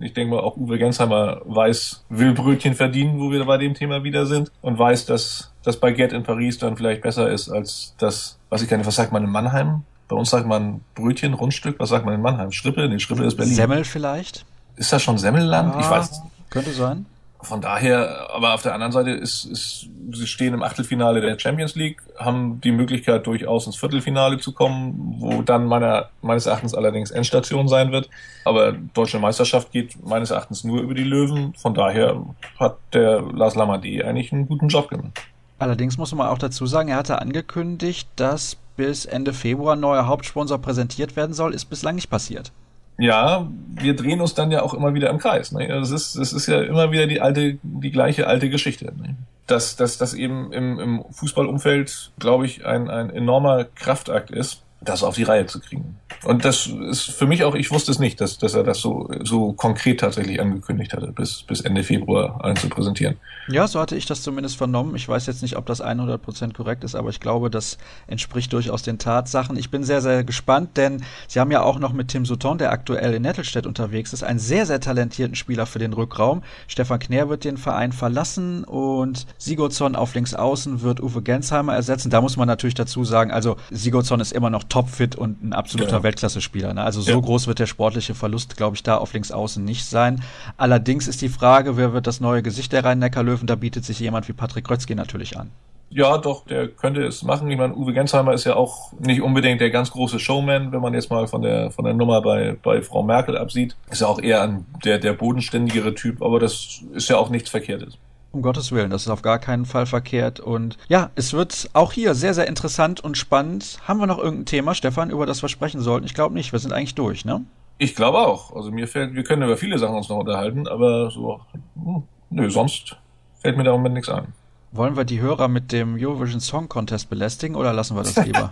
[0.00, 4.04] Ich denke mal, auch Uwe Gensheimer weiß, will Brötchen verdienen, wo wir bei dem Thema
[4.04, 8.38] wieder sind und weiß, dass das Baguette in Paris dann vielleicht besser ist als das,
[8.50, 9.84] was ich kenne, was sagt man in Mannheim?
[10.08, 12.52] Bei uns sagt man Brötchen, Rundstück, was sagt man in Mannheim?
[12.52, 12.88] Schrippe?
[12.88, 13.54] Nee, Schrippe ist Berlin.
[13.54, 14.44] Semmel vielleicht?
[14.76, 15.74] Ist das schon Semmelland?
[15.74, 16.22] Ja, ich weiß.
[16.50, 17.06] Könnte sein.
[17.42, 21.76] Von daher, aber auf der anderen Seite ist, ist, sie stehen im Achtelfinale der Champions
[21.76, 27.10] League, haben die Möglichkeit durchaus ins Viertelfinale zu kommen, wo dann meiner, meines Erachtens allerdings
[27.10, 28.08] Endstation sein wird.
[28.44, 31.54] Aber deutsche Meisterschaft geht meines Erachtens nur über die Löwen.
[31.56, 32.20] Von daher
[32.58, 35.20] hat der Lars Lamadé eigentlich einen guten Job gemacht.
[35.58, 40.06] Allerdings muss man auch dazu sagen, er hatte angekündigt, dass bis Ende Februar ein neuer
[40.06, 42.52] Hauptsponsor präsentiert werden soll, ist bislang nicht passiert
[42.98, 45.52] ja, wir drehen uns dann ja auch immer wieder im Kreis.
[45.52, 45.68] Ne?
[45.68, 48.86] Das, ist, das ist ja immer wieder die alte, die gleiche alte Geschichte.
[48.86, 49.16] Ne?
[49.46, 55.16] Dass, das eben im, im Fußballumfeld, glaube ich, ein, ein enormer Kraftakt ist, das auf
[55.16, 55.98] die Reihe zu kriegen.
[56.24, 59.10] Und das ist für mich auch, ich wusste es nicht, dass, dass er das so,
[59.22, 63.16] so konkret tatsächlich angekündigt hatte, bis, bis Ende Februar einzupräsentieren.
[63.48, 64.96] Ja, so hatte ich das zumindest vernommen.
[64.96, 68.82] Ich weiß jetzt nicht, ob das 100% korrekt ist, aber ich glaube, das entspricht durchaus
[68.82, 69.56] den Tatsachen.
[69.56, 72.72] Ich bin sehr, sehr gespannt, denn Sie haben ja auch noch mit Tim Sutton, der
[72.72, 76.42] aktuell in Nettelstedt unterwegs ist, einen sehr, sehr talentierten Spieler für den Rückraum.
[76.66, 82.10] Stefan Knär wird den Verein verlassen und Sigurdsson auf links außen wird Uwe Gensheimer ersetzen.
[82.10, 85.92] Da muss man natürlich dazu sagen, also Sigurdsson ist immer noch topfit und ein absoluter
[85.92, 86.02] genau.
[86.02, 86.74] Weltklasse-Spieler.
[86.74, 86.82] Ne?
[86.82, 87.18] Also so ja.
[87.18, 90.22] groß wird der sportliche Verlust, glaube ich, da auf links außen nicht sein.
[90.56, 93.46] Allerdings ist die Frage, wer wird das neue Gesicht der Rhein-Neckar-Löwen?
[93.46, 95.50] Da bietet sich jemand wie Patrick Krötzky natürlich an.
[95.88, 97.48] Ja, doch, der könnte es machen.
[97.48, 100.94] Ich meine, Uwe Gensheimer ist ja auch nicht unbedingt der ganz große Showman, wenn man
[100.94, 103.76] jetzt mal von der von der Nummer bei bei Frau Merkel absieht.
[103.88, 107.50] Ist ja auch eher ein, der der bodenständigere Typ, aber das ist ja auch nichts
[107.50, 107.98] Verkehrtes.
[108.36, 110.40] Um Gottes Willen, das ist auf gar keinen Fall verkehrt.
[110.40, 113.78] Und ja, es wird auch hier sehr, sehr interessant und spannend.
[113.88, 116.04] Haben wir noch irgendein Thema, Stefan, über das wir sprechen sollten?
[116.04, 117.46] Ich glaube nicht, wir sind eigentlich durch, ne?
[117.78, 118.54] Ich glaube auch.
[118.54, 121.40] Also mir fällt, wir können über viele Sachen uns noch unterhalten, aber so,
[121.76, 122.96] hm, nö, sonst
[123.40, 124.26] fällt mir da im Moment nichts ein.
[124.70, 128.50] Wollen wir die Hörer mit dem Eurovision Song Contest belästigen oder lassen wir das lieber?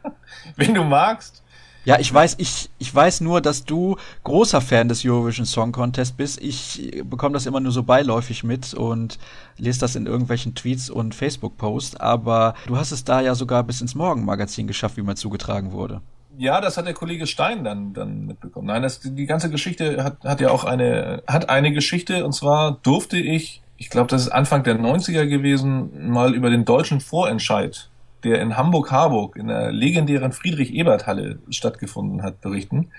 [0.56, 1.42] Wenn du magst.
[1.84, 6.16] Ja, ich weiß, ich, ich weiß nur, dass du großer Fan des Eurovision Song Contest
[6.16, 6.40] bist.
[6.40, 9.18] Ich bekomme das immer nur so beiläufig mit und
[9.56, 13.80] lese das in irgendwelchen Tweets und Facebook-Posts, aber du hast es da ja sogar bis
[13.80, 16.00] ins Morgenmagazin geschafft, wie mir zugetragen wurde.
[16.38, 18.68] Ja, das hat der Kollege Stein dann, dann mitbekommen.
[18.68, 22.78] Nein, das, die ganze Geschichte hat, hat ja auch eine, hat eine Geschichte und zwar
[22.82, 27.90] durfte ich, ich glaube, das ist Anfang der 90er gewesen, mal über den deutschen Vorentscheid,
[28.24, 32.90] der in Hamburg-Harburg in der legendären Friedrich-Ebert-Halle stattgefunden hat, berichten.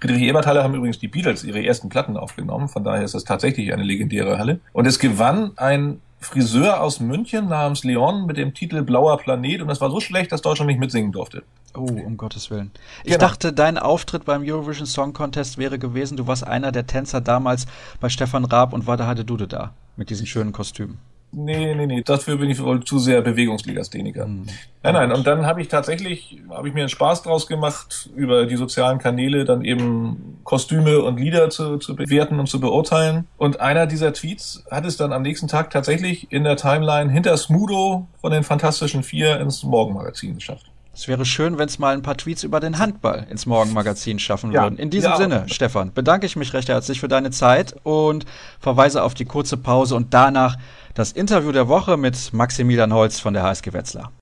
[0.00, 3.84] Friedrich-Ebert-Halle haben übrigens die Beatles ihre ersten Platten aufgenommen, von daher ist das tatsächlich eine
[3.84, 4.60] legendäre Halle.
[4.72, 9.68] Und es gewann ein Friseur aus München namens Leon mit dem Titel Blauer Planet und
[9.68, 11.42] das war so schlecht, dass Deutschland nicht mitsingen durfte.
[11.74, 12.70] Oh, um Gottes Willen.
[13.02, 13.18] Ich genau.
[13.18, 17.66] dachte, dein Auftritt beim Eurovision Song Contest wäre gewesen, du warst einer der Tänzer damals
[18.00, 20.98] bei Stefan Raab und Wada hatte Dude da mit diesen schönen Kostümen.
[21.34, 24.24] Nee, nee, nee, dafür bin ich wohl zu sehr Bewegungslegastheniker.
[24.24, 24.46] Hm.
[24.82, 28.44] Nein, nein, und dann habe ich tatsächlich, habe ich mir einen Spaß draus gemacht, über
[28.44, 33.26] die sozialen Kanäle dann eben Kostüme und Lieder zu, zu bewerten und zu beurteilen.
[33.38, 37.36] Und einer dieser Tweets hat es dann am nächsten Tag tatsächlich in der Timeline hinter
[37.38, 40.71] Smudo von den Fantastischen Vier ins Morgenmagazin geschafft.
[40.94, 44.52] Es wäre schön, wenn es mal ein paar Tweets über den Handball ins Morgenmagazin schaffen
[44.52, 44.64] ja.
[44.64, 44.78] würden.
[44.78, 45.16] In diesem ja.
[45.16, 48.26] Sinne, Stefan, bedanke ich mich recht herzlich für deine Zeit und
[48.60, 50.56] verweise auf die kurze Pause und danach
[50.94, 54.12] das Interview der Woche mit Maximilian Holz von der HSG Wetzlar.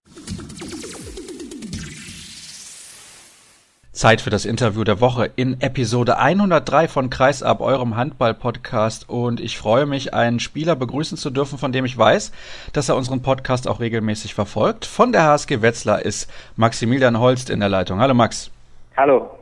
[4.00, 9.06] Zeit für das Interview der Woche in Episode 103 von Kreisab, eurem Handball-Podcast.
[9.10, 12.32] Und ich freue mich, einen Spieler begrüßen zu dürfen, von dem ich weiß,
[12.72, 14.86] dass er unseren Podcast auch regelmäßig verfolgt.
[14.86, 18.00] Von der HSG Wetzlar ist Maximilian Holst in der Leitung.
[18.00, 18.50] Hallo Max.
[18.96, 19.39] Hallo.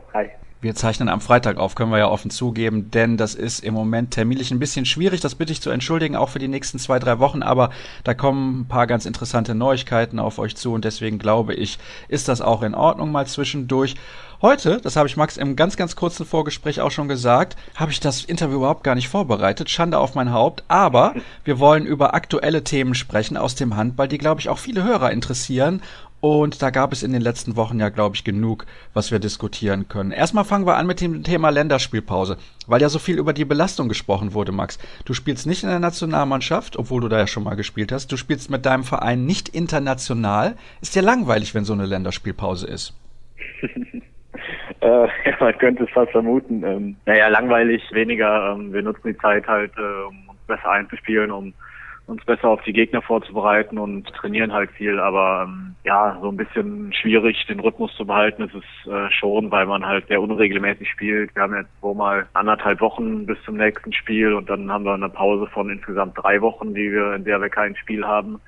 [0.61, 4.11] Wir zeichnen am Freitag auf, können wir ja offen zugeben, denn das ist im Moment
[4.11, 5.21] terminlich ein bisschen schwierig.
[5.21, 7.43] Das bitte ich zu entschuldigen, auch für die nächsten zwei, drei Wochen.
[7.43, 7.69] Aber
[8.03, 12.27] da kommen ein paar ganz interessante Neuigkeiten auf euch zu und deswegen glaube ich, ist
[12.27, 13.95] das auch in Ordnung mal zwischendurch.
[14.41, 17.99] Heute, das habe ich Max im ganz, ganz kurzen Vorgespräch auch schon gesagt, habe ich
[17.99, 19.69] das Interview überhaupt gar nicht vorbereitet.
[19.69, 20.63] Schande auf mein Haupt.
[20.69, 24.83] Aber wir wollen über aktuelle Themen sprechen aus dem Handball, die, glaube ich, auch viele
[24.83, 25.81] Hörer interessieren.
[26.21, 29.87] Und da gab es in den letzten Wochen ja, glaube ich, genug, was wir diskutieren
[29.87, 30.11] können.
[30.11, 33.87] Erstmal fangen wir an mit dem Thema Länderspielpause, weil ja so viel über die Belastung
[33.87, 34.79] gesprochen wurde, Max.
[35.05, 38.11] Du spielst nicht in der Nationalmannschaft, obwohl du da ja schon mal gespielt hast.
[38.11, 40.55] Du spielst mit deinem Verein nicht international.
[40.81, 42.93] Ist ja langweilig, wenn so eine Länderspielpause ist.
[44.81, 46.63] äh, ja, man könnte es fast vermuten.
[46.65, 48.55] Ähm, naja, langweilig weniger.
[48.55, 51.53] Ähm, wir nutzen die Zeit halt, äh, um uns besser einzuspielen, um
[52.09, 54.99] uns besser auf die Gegner vorzubereiten und trainieren halt viel.
[54.99, 59.51] Aber ähm, ja, so ein bisschen schwierig, den Rhythmus zu behalten ist es äh, schon,
[59.51, 61.33] weil man halt sehr unregelmäßig spielt.
[61.35, 64.93] Wir haben jetzt so mal anderthalb Wochen bis zum nächsten Spiel und dann haben wir
[64.93, 68.41] eine Pause von insgesamt drei Wochen, die wir, in der wir kein Spiel haben.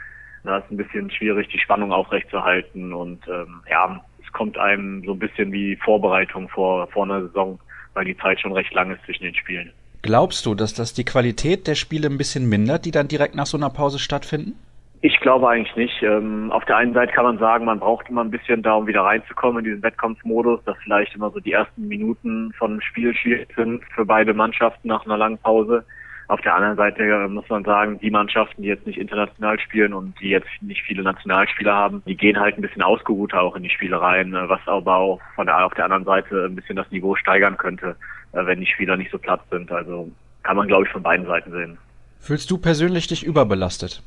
[0.44, 5.14] Da ist ein bisschen schwierig, die Spannung aufrechtzuerhalten und ähm, ja, es kommt einem so
[5.14, 7.60] ein bisschen wie Vorbereitung vor, vor einer Saison,
[7.94, 9.72] weil die Zeit schon recht lang ist zwischen den Spielen.
[10.02, 13.46] Glaubst du, dass das die Qualität der Spiele ein bisschen mindert, die dann direkt nach
[13.46, 14.58] so einer Pause stattfinden?
[15.04, 16.04] Ich glaube eigentlich nicht.
[16.04, 18.88] Ähm, auf der einen Seite kann man sagen, man braucht immer ein bisschen da, um
[18.88, 23.16] wieder reinzukommen in diesen Wettkampfmodus, dass vielleicht immer so die ersten Minuten von einem Spiel
[23.16, 25.84] schwierig sind für beide Mannschaften nach einer langen Pause.
[26.28, 29.94] Auf der anderen Seite äh, muss man sagen, die Mannschaften, die jetzt nicht international spielen
[29.94, 33.64] und die jetzt nicht viele Nationalspieler haben, die gehen halt ein bisschen ausgeruhter auch in
[33.64, 36.76] die Spiele rein, äh, was aber auch von der, auf der anderen Seite ein bisschen
[36.76, 37.96] das Niveau steigern könnte,
[38.34, 39.72] wenn die Spieler nicht so platt sind.
[39.72, 40.10] Also
[40.44, 41.78] kann man, glaube ich, von beiden Seiten sehen.
[42.20, 44.02] Fühlst du persönlich dich überbelastet?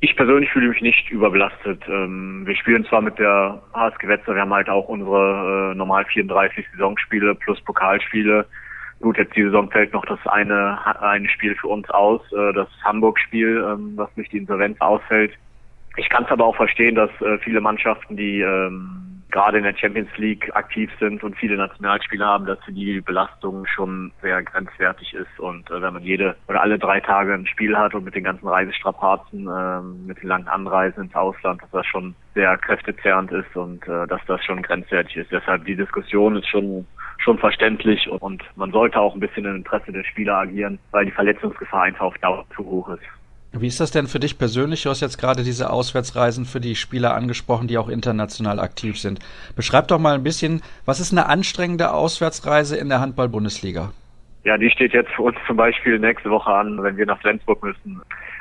[0.00, 1.82] Ich persönlich fühle mich nicht überbelastet.
[1.88, 6.66] Ähm, wir spielen zwar mit der HSG Wetzlar, wir haben halt auch unsere normal 34
[6.72, 8.46] Saisonspiele plus Pokalspiele
[9.00, 12.68] Gut, jetzt die Saison fällt noch das eine, eine Spiel für uns aus, äh, das
[12.82, 15.32] Hamburg-Spiel, ähm, was durch die Insolvenz ausfällt.
[15.96, 19.76] Ich kann es aber auch verstehen, dass äh, viele Mannschaften, die ähm, gerade in der
[19.76, 25.38] Champions League aktiv sind und viele Nationalspiele haben, dass die Belastung schon sehr grenzwertig ist.
[25.38, 28.24] Und äh, wenn man jede oder alle drei Tage ein Spiel hat und mit den
[28.24, 33.54] ganzen Reisestrapazen, äh, mit den langen Anreisen ins Ausland, dass das schon sehr kräftezehrend ist
[33.54, 35.30] und äh, dass das schon grenzwertig ist.
[35.30, 36.86] Deshalb die Diskussion ist schon
[37.18, 41.10] schon verständlich und man sollte auch ein bisschen im Interesse der Spieler agieren, weil die
[41.10, 43.15] Verletzungsgefahr einfach auf Dauer zu hoch ist.
[43.60, 44.82] Wie ist das denn für dich persönlich?
[44.82, 49.20] Du hast jetzt gerade diese Auswärtsreisen für die Spieler angesprochen, die auch international aktiv sind.
[49.54, 53.92] Beschreib doch mal ein bisschen, was ist eine anstrengende Auswärtsreise in der Handball-Bundesliga?
[54.44, 57.62] Ja, die steht jetzt für uns zum Beispiel nächste Woche an, wenn wir nach Flensburg
[57.62, 58.00] müssen.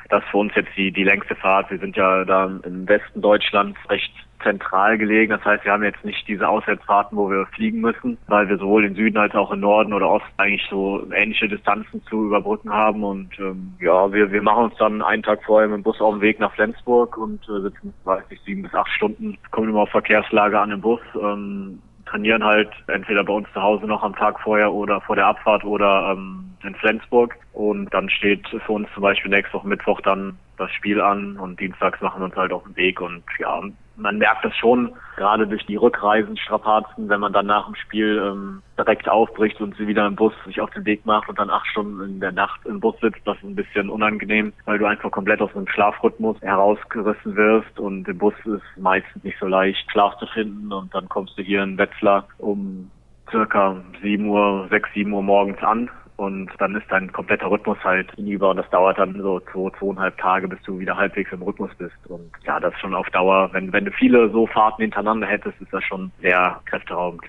[0.09, 1.71] Das ist für uns jetzt die, die längste Fahrt.
[1.71, 4.13] Wir sind ja da im Westen Deutschlands recht
[4.45, 5.31] zentral gelegen.
[5.31, 8.85] Das heißt, wir haben jetzt nicht diese Auswärtsfahrten, wo wir fliegen müssen, weil wir sowohl
[8.85, 13.03] in Süden als auch in Norden oder Osten eigentlich so ähnliche Distanzen zu überbrücken haben.
[13.03, 16.13] Und ähm, ja, wir, wir machen uns dann einen Tag vorher mit dem Bus auf
[16.13, 19.81] den Weg nach Flensburg und äh, sitzen, weiß ich, sieben bis acht Stunden, kommen immer
[19.81, 21.01] auf Verkehrslage an im Bus.
[21.19, 25.25] Ähm, trainieren halt entweder bei uns zu Hause noch am Tag vorher oder vor der
[25.25, 27.35] Abfahrt oder ähm, in Flensburg.
[27.55, 31.57] Und dann steht für uns zum Beispiel nächste Woche Mittwoch dann das Spiel an und
[31.57, 33.61] dienstags machen wir uns halt auf den Weg und ja,
[33.97, 38.61] man merkt das schon, gerade durch die Rückreisenstrapazen, wenn man dann nach dem Spiel ähm,
[38.77, 41.65] direkt aufbricht und sie wieder im Bus sich auf den Weg macht und dann acht
[41.67, 45.11] Stunden in der Nacht im Bus sitzt, das ist ein bisschen unangenehm, weil du einfach
[45.11, 50.17] komplett aus einem Schlafrhythmus herausgerissen wirst und im Bus ist meistens nicht so leicht Schlaf
[50.17, 52.91] zu finden und dann kommst du hier in Wetzlar um
[53.31, 58.11] circa 7 Uhr, 6, 7 Uhr morgens an und dann ist dein kompletter Rhythmus halt
[58.15, 61.71] hinüber und das dauert dann so zwei, zweieinhalb Tage, bis du wieder halbwegs im Rhythmus
[61.77, 61.95] bist.
[62.07, 65.59] Und ja, das ist schon auf Dauer, wenn, wenn du viele so Fahrten hintereinander hättest,
[65.61, 67.23] ist das schon sehr kräfteraubend.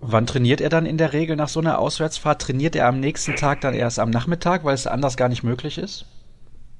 [0.00, 2.42] Wann trainiert er dann in der Regel nach so einer Auswärtsfahrt?
[2.42, 5.78] Trainiert er am nächsten Tag dann erst am Nachmittag, weil es anders gar nicht möglich
[5.78, 6.06] ist?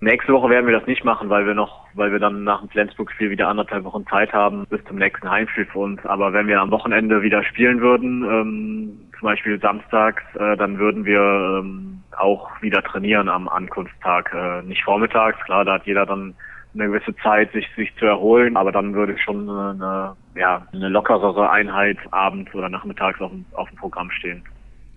[0.00, 2.68] Nächste Woche werden wir das nicht machen, weil wir noch, weil wir dann nach dem
[2.68, 6.04] Flensburg-Spiel wieder anderthalb Wochen Zeit haben bis zum nächsten Heimspiel für uns.
[6.04, 11.06] Aber wenn wir am Wochenende wieder spielen würden, ähm, zum Beispiel samstags, äh, dann würden
[11.06, 14.34] wir ähm, auch wieder trainieren am Ankunftstag.
[14.34, 16.34] Äh, nicht vormittags, klar, da hat jeder dann
[16.74, 21.48] eine gewisse Zeit, sich, sich zu erholen, aber dann würde schon eine, ja, eine lockerere
[21.50, 24.44] Einheit abends oder nachmittags auf dem, auf dem Programm stehen.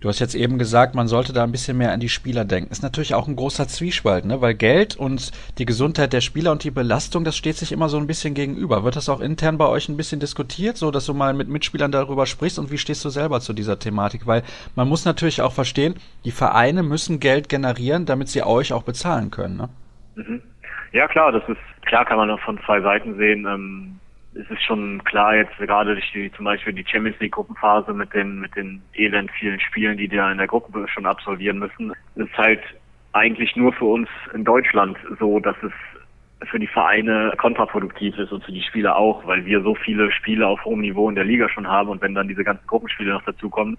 [0.00, 2.72] Du hast jetzt eben gesagt, man sollte da ein bisschen mehr an die Spieler denken.
[2.72, 4.40] Ist natürlich auch ein großer Zwiespalt, ne?
[4.40, 7.98] weil Geld und die Gesundheit der Spieler und die Belastung, das steht sich immer so
[7.98, 8.82] ein bisschen gegenüber.
[8.82, 11.92] Wird das auch intern bei euch ein bisschen diskutiert, so dass du mal mit Mitspielern
[11.92, 14.26] darüber sprichst und wie stehst du selber zu dieser Thematik?
[14.26, 14.42] Weil
[14.74, 19.30] man muss natürlich auch verstehen, die Vereine müssen Geld generieren, damit sie euch auch bezahlen
[19.30, 19.58] können.
[19.58, 19.68] Ne?
[20.14, 20.42] Mhm.
[20.92, 23.44] Ja klar, das ist klar, kann man noch von zwei Seiten sehen.
[23.44, 23.99] Ähm
[24.34, 28.14] es ist schon klar jetzt gerade durch die zum Beispiel die Champions League Gruppenphase mit
[28.14, 31.92] den mit den elend vielen Spielen, die die ja in der Gruppe schon absolvieren müssen,
[32.14, 32.62] ist halt
[33.12, 35.72] eigentlich nur für uns in Deutschland so, dass es
[36.48, 40.46] für die Vereine kontraproduktiv ist und für die Spieler auch, weil wir so viele Spiele
[40.46, 43.24] auf hohem Niveau in der Liga schon haben und wenn dann diese ganzen Gruppenspiele noch
[43.24, 43.76] dazukommen,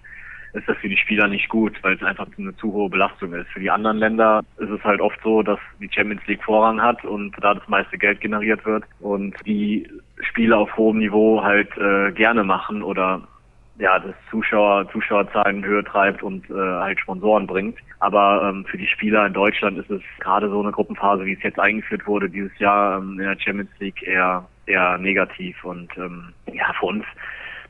[0.52, 3.48] ist das für die Spieler nicht gut, weil es einfach eine zu hohe Belastung ist.
[3.48, 7.04] Für die anderen Länder ist es halt oft so, dass die Champions League Vorrang hat
[7.04, 9.88] und da das meiste Geld generiert wird und die
[10.20, 13.22] Spiele auf hohem Niveau halt äh, gerne machen oder
[13.78, 17.78] ja, das Zuschauer, Zuschauerzahlen in Höhe treibt und äh, halt Sponsoren bringt.
[18.00, 21.42] Aber ähm, für die Spieler in Deutschland ist es gerade so eine Gruppenphase, wie es
[21.42, 26.32] jetzt eingeführt wurde, dieses Jahr ähm, in der Champions League eher eher negativ und ähm,
[26.52, 27.04] ja, für uns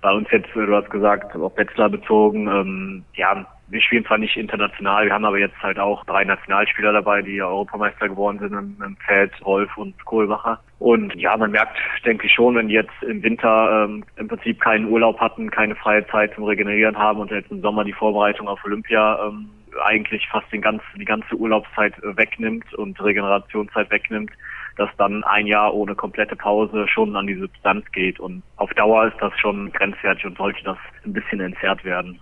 [0.03, 4.37] bei uns jetzt, du hast gesagt, auf Wetzlar bezogen, ähm, ja, wir spielen zwar nicht
[4.37, 8.77] international, wir haben aber jetzt halt auch drei Nationalspieler dabei, die Europameister geworden sind im,
[8.85, 10.61] im Feld, Rolf und Kohlbacher.
[10.79, 14.61] Und ja, man merkt, denke ich schon, wenn die jetzt im Winter ähm, im Prinzip
[14.61, 18.49] keinen Urlaub hatten, keine freie Zeit zum Regenerieren haben und jetzt im Sommer die Vorbereitung
[18.49, 19.49] auf Olympia ähm,
[19.85, 24.33] eigentlich fast den ganzen, die ganze Urlaubszeit äh, wegnimmt und Regenerationszeit wegnimmt,
[24.77, 28.21] dass dann ein Jahr ohne komplette Pause schon an die Substanz geht.
[28.21, 32.19] Und auf Dauer ist das schon grenzwertig und sollte das ein bisschen entzerrt werden.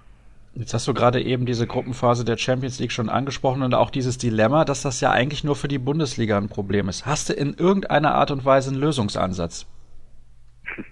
[0.55, 4.19] Jetzt hast du gerade eben diese Gruppenphase der Champions League schon angesprochen und auch dieses
[4.19, 7.07] Dilemma, dass das ja eigentlich nur für die Bundesliga ein Problem ist.
[7.07, 9.67] Hast du in irgendeiner Art und Weise einen Lösungsansatz?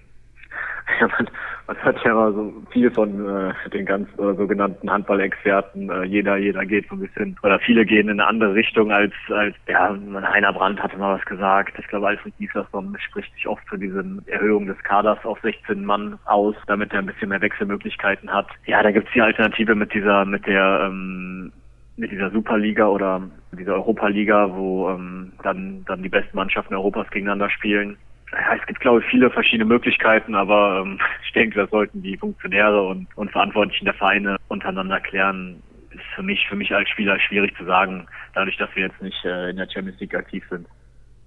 [1.01, 1.29] Ja, man,
[1.69, 5.91] man hört ja so viel von äh, den ganz äh, sogenannten Handballexperten.
[5.91, 9.13] Äh, jeder, jeder geht so ein bisschen, oder viele gehen in eine andere Richtung als,
[9.29, 9.95] als ja,
[10.33, 11.79] Heiner Brandt hatte mal was gesagt.
[11.79, 16.19] Ich glaube, Alfred Gislason spricht sich oft für diese Erhöhung des Kaders auf 16 Mann
[16.25, 18.49] aus, damit er ein bisschen mehr Wechselmöglichkeiten hat.
[18.65, 21.53] Ja, da gibt's die Alternative mit dieser, mit der ähm,
[21.97, 27.51] mit dieser Superliga oder dieser Europaliga, wo ähm, dann dann die besten Mannschaften Europas gegeneinander
[27.51, 27.99] spielen
[28.33, 32.17] ja, es gibt, glaube ich, viele verschiedene Möglichkeiten, aber ähm, ich denke, das sollten die
[32.17, 35.63] Funktionäre und, und Verantwortlichen der Vereine untereinander klären.
[35.91, 39.25] Ist für mich, für mich als Spieler schwierig zu sagen, dadurch, dass wir jetzt nicht
[39.25, 40.67] äh, in der Champions League aktiv sind.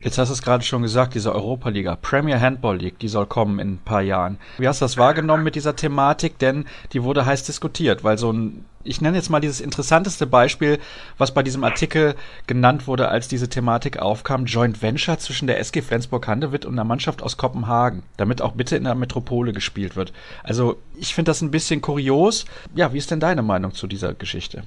[0.04, 3.60] Jetzt hast du es gerade schon gesagt, diese Europa-Liga, Premier Handball League, die soll kommen
[3.60, 4.40] in ein paar Jahren.
[4.58, 6.40] Wie hast du das wahrgenommen mit dieser Thematik?
[6.40, 10.80] Denn die wurde heiß diskutiert, weil so ein, ich nenne jetzt mal dieses interessanteste Beispiel,
[11.20, 12.16] was bei diesem Artikel
[12.48, 17.22] genannt wurde, als diese Thematik aufkam, Joint Venture zwischen der SG Flensburg-Handewitt und der Mannschaft
[17.22, 20.14] aus Kopenhagen, damit auch bitte in der Metropole gespielt wird.
[20.42, 22.46] Also ich finde das ein bisschen kurios.
[22.74, 24.64] Ja, wie ist denn deine Meinung zu dieser Geschichte?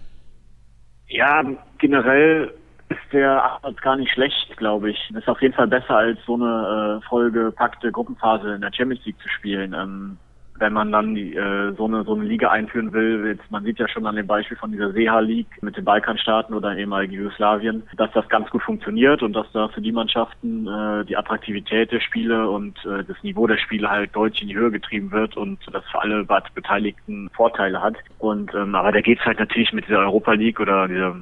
[1.09, 1.43] Ja,
[1.79, 2.55] generell
[2.95, 5.11] ist der Ansatz gar nicht schlecht, glaube ich.
[5.11, 9.21] Ist auf jeden Fall besser als so eine äh, vollgepackte Gruppenphase in der Champions League
[9.21, 9.75] zu spielen.
[9.75, 10.19] Ähm,
[10.57, 13.79] wenn man dann die, äh, so eine so eine Liga einführen will, jetzt, man sieht
[13.79, 17.83] ja schon an dem Beispiel von dieser Seha League mit den Balkanstaaten oder ehemaligen Jugoslawien,
[17.97, 22.01] dass das ganz gut funktioniert und dass da für die Mannschaften äh, die Attraktivität der
[22.01, 25.59] Spiele und äh, das Niveau der Spiele halt deutlich in die Höhe getrieben wird und
[25.73, 27.97] das für alle Beteiligten Vorteile hat.
[28.19, 31.17] Und ähm, aber da geht's halt natürlich mit dieser Europa League oder dieser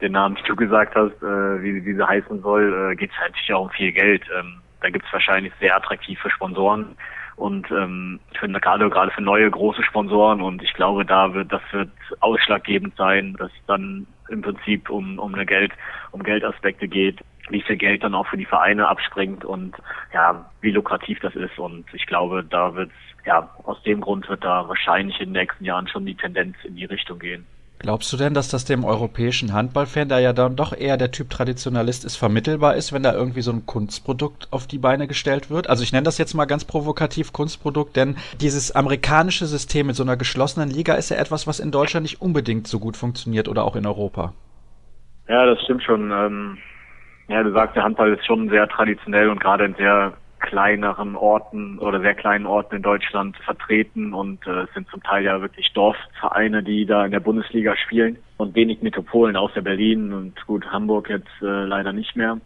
[0.00, 3.18] den Namen, die du gesagt hast, äh, wie, wie sie heißen soll, äh, geht es
[3.18, 4.22] halt sicher um viel Geld.
[4.38, 6.96] Ähm, da gibt es wahrscheinlich sehr attraktive Sponsoren
[7.36, 11.62] und ähm, für, gerade gerade für neue große Sponsoren und ich glaube, da wird das
[11.72, 15.72] wird ausschlaggebend sein, dass es dann im Prinzip um um eine Geld
[16.12, 17.20] um Geldaspekte geht.
[17.50, 19.74] wie viel Geld dann auch für die Vereine abspringt und
[20.12, 21.58] ja, wie lukrativ das ist.
[21.58, 22.90] Und ich glaube, da wird
[23.24, 26.76] ja aus dem Grund wird da wahrscheinlich in den nächsten Jahren schon die Tendenz in
[26.76, 27.46] die Richtung gehen.
[27.80, 31.30] Glaubst du denn, dass das dem europäischen Handballfan, der ja dann doch eher der Typ
[31.30, 35.70] Traditionalist ist, vermittelbar ist, wenn da irgendwie so ein Kunstprodukt auf die Beine gestellt wird?
[35.70, 40.02] Also ich nenne das jetzt mal ganz provokativ Kunstprodukt, denn dieses amerikanische System mit so
[40.02, 43.62] einer geschlossenen Liga ist ja etwas, was in Deutschland nicht unbedingt so gut funktioniert oder
[43.62, 44.32] auch in Europa.
[45.28, 46.10] Ja, das stimmt schon.
[46.10, 46.58] Ähm,
[47.28, 51.78] ja, du sagst, der Handball ist schon sehr traditionell und gerade in sehr kleineren Orten
[51.78, 56.62] oder sehr kleinen Orten in Deutschland vertreten und äh, sind zum Teil ja wirklich Dorfvereine,
[56.62, 61.28] die da in der Bundesliga spielen und wenig Metropolen außer Berlin und gut Hamburg jetzt
[61.42, 62.38] äh, leider nicht mehr.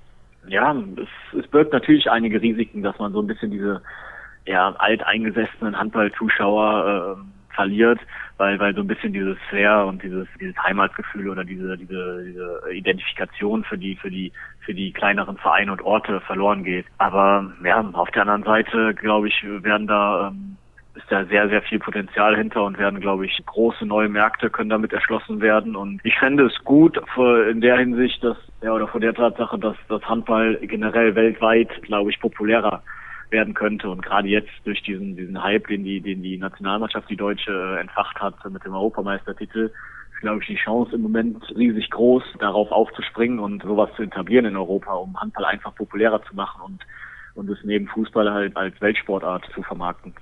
[0.48, 3.82] Ja, es, es birgt natürlich einige Risiken, dass man so ein bisschen diese
[4.46, 7.22] ja, alteingesessenen Handballzuschauer äh,
[7.54, 8.00] verliert,
[8.38, 12.62] weil weil so ein bisschen dieses Flair und dieses dieses Heimatgefühl oder diese diese diese
[12.72, 16.86] Identifikation für die für die für die kleineren Vereine und Orte verloren geht.
[16.98, 20.56] Aber ja, auf der anderen Seite glaube ich werden da ähm,
[20.94, 24.68] ist da sehr, sehr viel Potenzial hinter und werden, glaube ich, große neue Märkte können
[24.68, 25.74] damit erschlossen werden.
[25.74, 27.00] Und ich fände es gut
[27.50, 32.10] in der Hinsicht, dass, ja, oder vor der Tatsache, dass das Handball generell weltweit, glaube
[32.10, 32.82] ich, populärer
[33.32, 33.90] werden könnte.
[33.90, 37.80] Und gerade jetzt durch diesen, diesen Hype, den die, den die Nationalmannschaft, die Deutsche, äh,
[37.80, 39.72] entfacht hat mit dem Europameistertitel,
[40.12, 44.44] ist, glaube ich, die Chance im Moment riesig groß, darauf aufzuspringen und sowas zu etablieren
[44.44, 46.80] in Europa, um Handball einfach populärer zu machen und,
[47.34, 50.14] und es neben Fußball halt als Weltsportart zu vermarkten.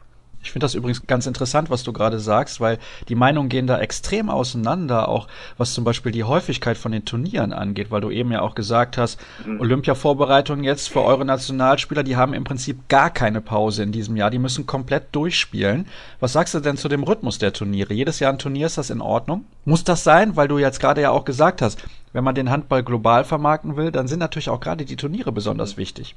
[0.43, 3.79] Ich finde das übrigens ganz interessant, was du gerade sagst, weil die Meinungen gehen da
[3.79, 8.33] extrem auseinander, auch was zum Beispiel die Häufigkeit von den Turnieren angeht, weil du eben
[8.33, 9.61] ja auch gesagt hast, mhm.
[9.61, 14.31] Olympia-Vorbereitungen jetzt für eure Nationalspieler, die haben im Prinzip gar keine Pause in diesem Jahr,
[14.31, 15.87] die müssen komplett durchspielen.
[16.21, 17.93] Was sagst du denn zu dem Rhythmus der Turniere?
[17.93, 19.45] Jedes Jahr ein Turnier, ist das in Ordnung?
[19.67, 21.83] Muss das sein, weil du jetzt gerade ja auch gesagt hast,
[22.15, 25.77] wenn man den Handball global vermarkten will, dann sind natürlich auch gerade die Turniere besonders
[25.77, 26.17] wichtig.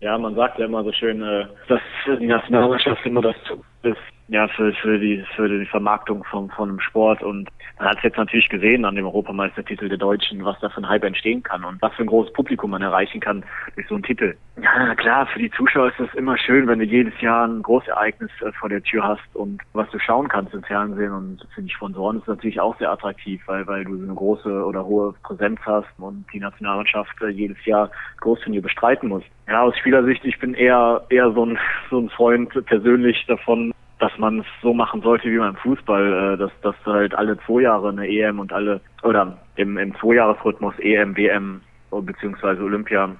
[0.00, 3.36] Ja, man sagt ja immer so schön, äh, dass die Nationalmannschaft immer das
[3.82, 3.96] ist,
[4.28, 8.02] ja, für, für die, für die Vermarktung von, von einem Sport und man hat es
[8.02, 11.64] jetzt natürlich gesehen an dem Europameistertitel der Deutschen, was da für ein Hype entstehen kann
[11.64, 14.34] und was für ein großes Publikum man erreichen kann durch so einen Titel.
[14.60, 18.30] Ja, klar, für die Zuschauer ist das immer schön, wenn du jedes Jahr ein Großereignis
[18.42, 21.70] äh, vor der Tür hast und was du schauen kannst im Fernsehen und für die
[21.70, 25.88] Sponsoren ist natürlich auch sehr attraktiv, weil, weil du eine große oder hohe Präsenz hast
[25.98, 29.22] und die Nationalmannschaft äh, jedes Jahr Großturnier bestreiten muss.
[29.46, 34.16] Ja, aus Spielersicht, ich bin eher, eher so ein, so ein Freund persönlich davon, dass
[34.18, 37.88] man es so machen sollte wie beim Fußball, äh, dass, dass halt alle zwei Jahre
[37.88, 43.16] eine EM und alle oder im, im Zweijahresrhythmus EM, WM beziehungsweise Olympia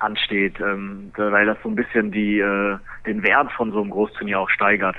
[0.00, 4.40] ansteht, ähm, weil das so ein bisschen die äh, den Wert von so einem Großturnier
[4.40, 4.96] auch steigert.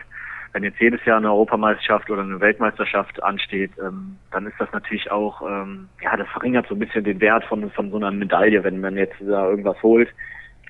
[0.54, 5.10] Wenn jetzt jedes Jahr eine Europameisterschaft oder eine Weltmeisterschaft ansteht, ähm, dann ist das natürlich
[5.10, 8.64] auch, ähm, ja, das verringert so ein bisschen den Wert von, von so einer Medaille.
[8.64, 10.10] Wenn man jetzt da irgendwas holt,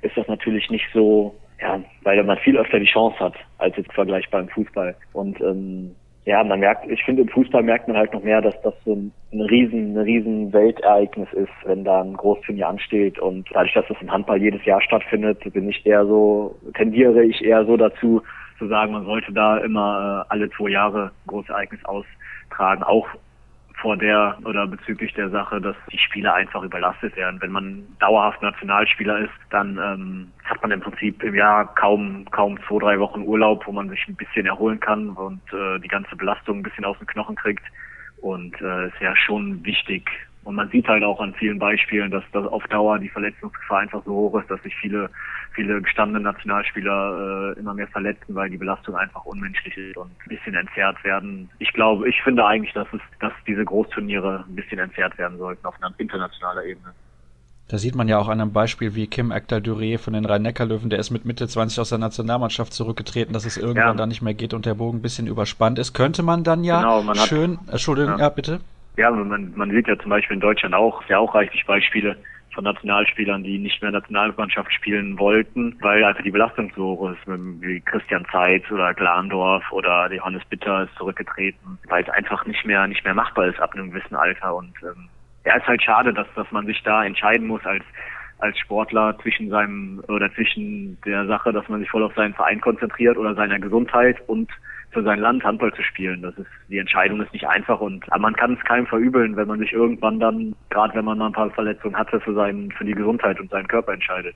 [0.01, 3.93] ist das natürlich nicht so ja, weil man viel öfter die Chance hat, als jetzt
[3.93, 4.95] vergleichbar im Fußball.
[5.13, 8.59] Und ähm, ja, man merkt, ich finde im Fußball merkt man halt noch mehr, dass
[8.61, 13.19] das so ein, ein riesen, ein riesen Weltereignis ist, wenn da ein Großturnier ansteht.
[13.19, 17.43] Und dadurch, dass das im Handball jedes Jahr stattfindet, bin ich eher so, tendiere ich
[17.43, 18.21] eher so dazu,
[18.57, 23.07] zu sagen, man sollte da immer äh, alle zwei Jahre ein Großereignis austragen, auch
[23.83, 27.41] vor der oder bezüglich der Sache, dass die Spieler einfach überlastet werden.
[27.41, 32.57] Wenn man dauerhaft Nationalspieler ist, dann ähm, hat man im Prinzip im Jahr kaum kaum
[32.65, 36.15] zwei drei Wochen Urlaub, wo man sich ein bisschen erholen kann und äh, die ganze
[36.15, 37.63] Belastung ein bisschen aus den Knochen kriegt.
[38.21, 40.09] Und äh, ist ja schon wichtig,
[40.43, 44.03] und man sieht halt auch an vielen Beispielen, dass, dass auf Dauer die Verletzungsgefahr einfach
[44.05, 45.09] so hoch ist, dass sich viele,
[45.53, 50.29] viele gestandene Nationalspieler äh, immer mehr verletzen, weil die Belastung einfach unmenschlich ist und ein
[50.29, 51.49] bisschen entzerrt werden.
[51.59, 55.65] Ich glaube, ich finde eigentlich, dass es, dass diese Großturniere ein bisschen entzerrt werden sollten
[55.65, 56.93] auf einer internationaler Ebene.
[57.69, 60.99] Da sieht man ja auch an einem Beispiel wie Kim Ekdal-Duré von den Rhein-Neckar-Löwen, der
[60.99, 63.93] ist mit Mitte 20 aus der Nationalmannschaft zurückgetreten, dass es irgendwann ja.
[63.93, 65.93] da nicht mehr geht und der Bogen ein bisschen überspannt ist.
[65.93, 68.25] Könnte man dann ja genau, man schön, hat, Entschuldigung, ja.
[68.25, 68.59] ja bitte.
[68.97, 72.15] Ja, man, man sieht ja zum Beispiel in Deutschland auch, ja auch reichlich Beispiele
[72.53, 77.19] von Nationalspielern, die nicht mehr Nationalmannschaft spielen wollten, weil einfach die Belastung so hoch ist,
[77.25, 82.85] wie Christian Zeitz oder Glandorf oder Johannes Bitter ist zurückgetreten, weil es einfach nicht mehr
[82.87, 84.55] nicht mehr machbar ist ab einem gewissen Alter.
[84.55, 85.09] Und ähm,
[85.45, 87.83] ja, ist halt schade, dass dass man sich da entscheiden muss als
[88.39, 92.61] als Sportler zwischen seinem oder zwischen der Sache, dass man sich voll auf seinen Verein
[92.61, 94.49] konzentriert oder seiner Gesundheit und
[94.93, 96.21] für sein Land Handball zu spielen.
[96.21, 99.59] Das ist die Entscheidung ist nicht einfach und man kann es keinem verübeln, wenn man
[99.59, 102.93] sich irgendwann dann, gerade wenn man mal ein paar Verletzungen hatte, für seinen für die
[102.93, 104.35] Gesundheit und seinen Körper entscheidet.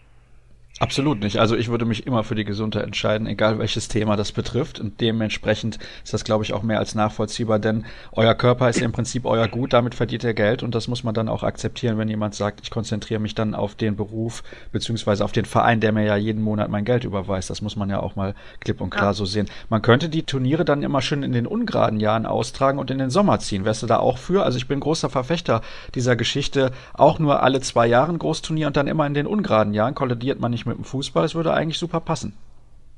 [0.80, 1.40] Absolut nicht.
[1.40, 4.80] Also ich würde mich immer für die Gesundheit entscheiden, egal welches Thema das betrifft.
[4.80, 8.92] Und dementsprechend ist das, glaube ich, auch mehr als nachvollziehbar, denn euer Körper ist im
[8.92, 12.10] Prinzip euer Gut, damit verdient ihr Geld und das muss man dann auch akzeptieren, wenn
[12.10, 16.06] jemand sagt, ich konzentriere mich dann auf den Beruf beziehungsweise auf den Verein, der mir
[16.06, 17.50] ja jeden Monat mein Geld überweist.
[17.50, 19.14] Das muss man ja auch mal klipp und klar ja.
[19.14, 19.48] so sehen.
[19.70, 23.10] Man könnte die Turniere dann immer schön in den ungeraden Jahren austragen und in den
[23.10, 23.66] Sommer ziehen.
[23.66, 24.44] Wärst du da auch für?
[24.44, 25.62] Also ich bin großer Verfechter
[25.96, 26.72] dieser Geschichte.
[26.94, 30.40] Auch nur alle zwei Jahre ein Großturnier und dann immer in den ungeraden Jahren kollidiert
[30.40, 31.24] man nicht mit dem Fußball.
[31.24, 32.38] Das würde eigentlich super passen.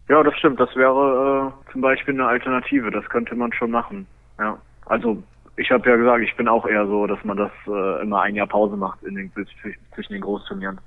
[0.09, 0.59] Ja, das stimmt.
[0.59, 2.91] Das wäre äh, zum Beispiel eine Alternative.
[2.91, 4.07] Das könnte man schon machen.
[4.39, 4.57] Ja.
[4.85, 5.21] Also
[5.55, 8.35] ich habe ja gesagt, ich bin auch eher so, dass man das äh, immer ein
[8.35, 9.31] Jahr Pause macht in den,
[9.93, 10.79] zwischen den Großturnieren,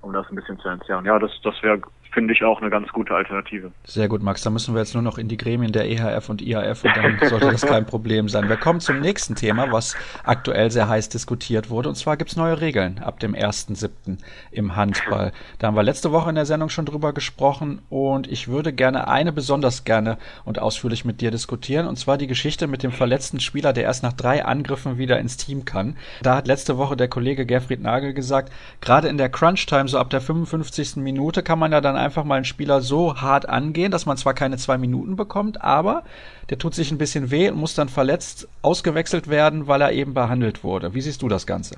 [0.00, 1.04] um das ein bisschen zu entzerren.
[1.04, 1.80] Ja, das, das wäre
[2.12, 3.70] finde ich auch eine ganz gute Alternative.
[3.84, 4.42] Sehr gut, Max.
[4.42, 7.18] Da müssen wir jetzt nur noch in die Gremien der EHF und IHF und dann
[7.28, 8.48] sollte das kein Problem sein.
[8.48, 11.88] Wir kommen zum nächsten Thema, was aktuell sehr heiß diskutiert wurde.
[11.88, 14.18] Und zwar gibt es neue Regeln ab dem 1.7.
[14.50, 15.32] im Handball.
[15.58, 19.08] Da haben wir letzte Woche in der Sendung schon drüber gesprochen und ich würde gerne
[19.08, 21.86] eine besonders gerne und ausführlich mit dir diskutieren.
[21.86, 25.36] Und zwar die Geschichte mit dem verletzten Spieler, der erst nach drei Angriffen wieder ins
[25.36, 25.96] Team kann.
[26.22, 30.10] Da hat letzte Woche der Kollege Gerfried Nagel gesagt, gerade in der Crunch-Time, so ab
[30.10, 30.96] der 55.
[30.96, 34.34] Minute, kann man ja dann einfach mal einen Spieler so hart angehen, dass man zwar
[34.34, 36.04] keine zwei Minuten bekommt, aber
[36.50, 40.14] der tut sich ein bisschen weh und muss dann verletzt ausgewechselt werden, weil er eben
[40.14, 40.94] behandelt wurde.
[40.94, 41.76] Wie siehst du das Ganze?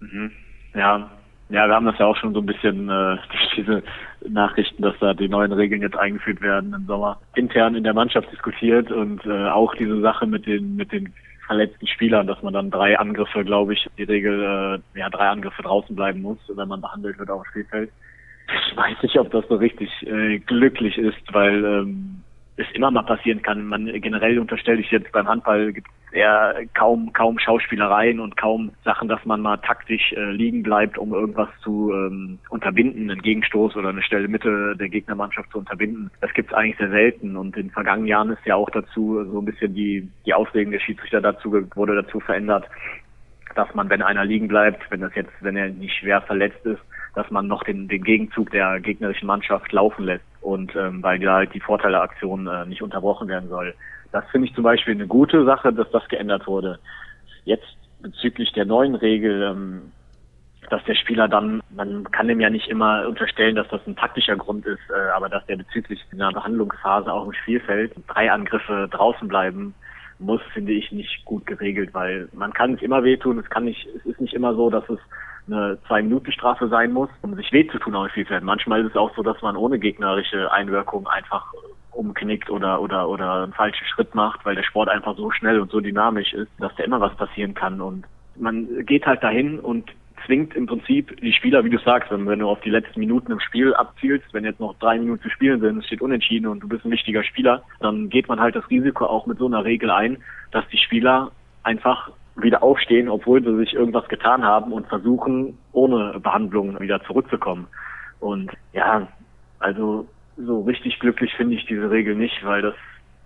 [0.00, 0.30] Mhm.
[0.74, 1.10] Ja,
[1.50, 3.16] ja, wir haben das ja auch schon so ein bisschen äh,
[3.56, 3.82] diese
[4.28, 8.30] Nachrichten, dass da die neuen Regeln jetzt eingeführt werden im Sommer, intern in der Mannschaft
[8.30, 11.12] diskutiert und äh, auch diese Sache mit den mit den
[11.46, 15.62] verletzten Spielern, dass man dann drei Angriffe, glaube ich, die Regel, äh, ja, drei Angriffe
[15.62, 17.90] draußen bleiben muss, wenn man behandelt wird auf dem Spielfeld
[18.54, 22.22] ich weiß nicht, ob das so richtig äh, glücklich ist, weil ähm,
[22.56, 23.64] es immer mal passieren kann.
[23.66, 28.72] Man generell unterstelle ich jetzt beim Handball gibt es eher kaum kaum Schauspielereien und kaum
[28.84, 33.76] Sachen, dass man mal taktisch äh, liegen bleibt, um irgendwas zu ähm, unterbinden, einen Gegenstoß
[33.76, 36.10] oder eine Stelle Mitte der Gegnermannschaft zu unterbinden.
[36.20, 39.24] Das gibt es eigentlich sehr selten und in den vergangenen Jahren ist ja auch dazu
[39.24, 42.66] so ein bisschen die die Auslegung der Schiedsrichter dazu wurde dazu verändert,
[43.54, 46.80] dass man, wenn einer liegen bleibt, wenn das jetzt, wenn er nicht schwer verletzt ist,
[47.14, 51.34] dass man noch den, den Gegenzug der gegnerischen Mannschaft laufen lässt und ähm, weil da
[51.34, 53.74] halt die Vorteileaktion äh, nicht unterbrochen werden soll.
[54.12, 56.78] Das finde ich zum Beispiel eine gute Sache, dass das geändert wurde.
[57.44, 59.92] Jetzt bezüglich der neuen Regel, ähm,
[60.68, 64.36] dass der Spieler dann, man kann dem ja nicht immer unterstellen, dass das ein taktischer
[64.36, 69.26] Grund ist, äh, aber dass der bezüglich einer Behandlungsphase auch im Spielfeld drei Angriffe draußen
[69.28, 69.74] bleiben
[70.18, 73.86] muss, finde ich nicht gut geregelt, weil man kann es immer wehtun, es kann nicht,
[73.96, 74.98] es ist nicht immer so, dass es
[75.50, 78.44] eine Zwei-Minuten-Strafe sein muss, um sich weh zu tun auf dem Spielfeld.
[78.44, 81.52] Manchmal ist es auch so, dass man ohne gegnerische Einwirkung einfach
[81.92, 85.70] umknickt oder oder oder einen falschen Schritt macht, weil der Sport einfach so schnell und
[85.70, 87.80] so dynamisch ist, dass da immer was passieren kann.
[87.80, 89.90] Und man geht halt dahin und
[90.26, 93.40] zwingt im Prinzip die Spieler, wie du sagst, wenn, du auf die letzten Minuten im
[93.40, 96.68] Spiel abzielst, wenn jetzt noch drei Minuten zu spielen sind, es steht unentschieden und du
[96.68, 99.90] bist ein wichtiger Spieler, dann geht man halt das Risiko auch mit so einer Regel
[99.90, 100.18] ein,
[100.52, 101.32] dass die Spieler
[101.62, 107.66] einfach wieder aufstehen, obwohl sie sich irgendwas getan haben und versuchen, ohne Behandlung wieder zurückzukommen.
[108.20, 109.08] Und ja,
[109.58, 110.06] also
[110.36, 112.74] so richtig glücklich finde ich diese Regel nicht, weil das,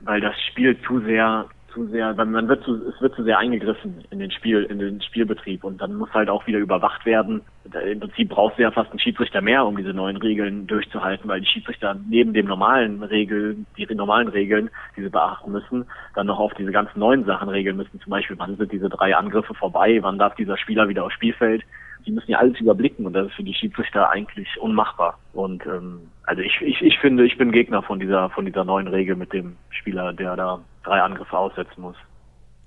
[0.01, 4.05] weil das Spiel zu sehr zu sehr, man wird zu, es wird zu sehr eingegriffen
[4.11, 7.43] in den Spiel, in den Spielbetrieb und dann muss halt auch wieder überwacht werden.
[7.64, 11.41] Im Prinzip brauchst du ja fast einen Schiedsrichter mehr, um diese neuen Regeln durchzuhalten, weil
[11.41, 16.39] die Schiedsrichter neben dem normalen Regeln, die normalen Regeln, die sie beachten müssen, dann noch
[16.39, 18.01] auf diese ganzen neuen Sachen regeln müssen.
[18.01, 21.62] Zum Beispiel, wann sind diese drei Angriffe vorbei, wann darf dieser Spieler wieder aufs Spielfeld.
[22.07, 25.18] Die müssen ja alles überblicken und das ist für die Schiedsrichter eigentlich unmachbar.
[25.33, 28.89] Und ähm, also ich, ich, ich finde, ich bin Gegner von dieser von dieser neuen
[28.89, 31.97] Regel mit dem Spieler, der da drei Angriffe aussetzen muss.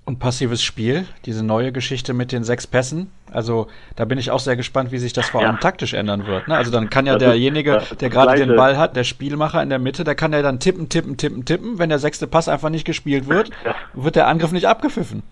[0.04, 3.12] Und passives Spiel, diese neue Geschichte mit den sechs Pässen.
[3.30, 5.60] Also da bin ich auch sehr gespannt, wie sich das vor allem ja.
[5.60, 6.48] taktisch ändern wird.
[6.48, 6.56] Ne?
[6.56, 9.68] Also dann kann ja das derjenige, ist, der gerade den Ball hat, der Spielmacher in
[9.68, 11.78] der Mitte, der kann ja dann tippen, tippen, tippen, tippen.
[11.78, 13.74] Wenn der sechste Pass einfach nicht gespielt wird, ja.
[13.92, 15.22] wird der Angriff nicht abgepfiffen.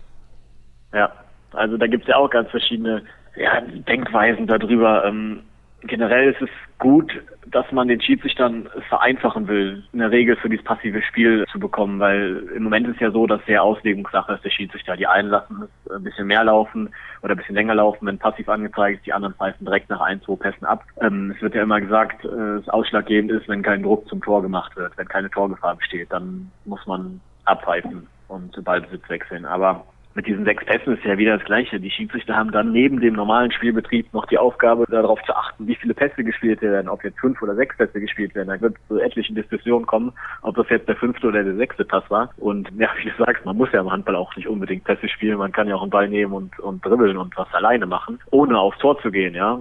[0.93, 1.11] Ja,
[1.53, 3.01] also da gibt's ja auch ganz verschiedene
[3.35, 5.05] ja, Denkweisen darüber.
[5.05, 5.41] Ähm,
[5.81, 6.49] generell ist es
[6.79, 7.11] gut,
[7.47, 12.43] dass man den Schiedsrichtern vereinfachen will, eine Regel für dieses passive Spiel zu bekommen, weil
[12.55, 14.97] im Moment ist ja so, dass der Auslegungssache ist der Schiedsrichter.
[14.97, 16.89] Die einen lassen es ein bisschen mehr laufen
[17.21, 20.21] oder ein bisschen länger laufen, wenn passiv angezeigt ist, die anderen pfeifen direkt nach ein,
[20.21, 20.83] zwei Pässen ab.
[21.01, 24.41] Ähm, es wird ja immer gesagt, äh, das ausschlaggebend ist, wenn kein Druck zum Tor
[24.41, 29.45] gemacht wird, wenn keine Torgefahr besteht, dann muss man abpfeifen und Ballbesitz wechseln.
[29.45, 29.85] Aber
[30.17, 31.79] mit diesen sechs Pässen ist ja wieder das Gleiche.
[31.79, 35.75] Die Schiedsrichter haben dann neben dem normalen Spielbetrieb noch die Aufgabe, darauf zu achten, wie
[35.75, 38.47] viele Pässe gespielt werden, ob jetzt fünf oder sechs Pässe gespielt werden.
[38.47, 40.11] Da wird zu etlichen Diskussionen kommen,
[40.41, 42.31] ob das jetzt der fünfte oder der sechste Pass war.
[42.37, 45.37] Und ja, wie du sagst, man muss ja im Handball auch nicht unbedingt Pässe spielen.
[45.37, 48.57] Man kann ja auch einen Ball nehmen und, und dribbeln und was alleine machen, ohne
[48.57, 49.59] aufs Tor zu gehen, ja.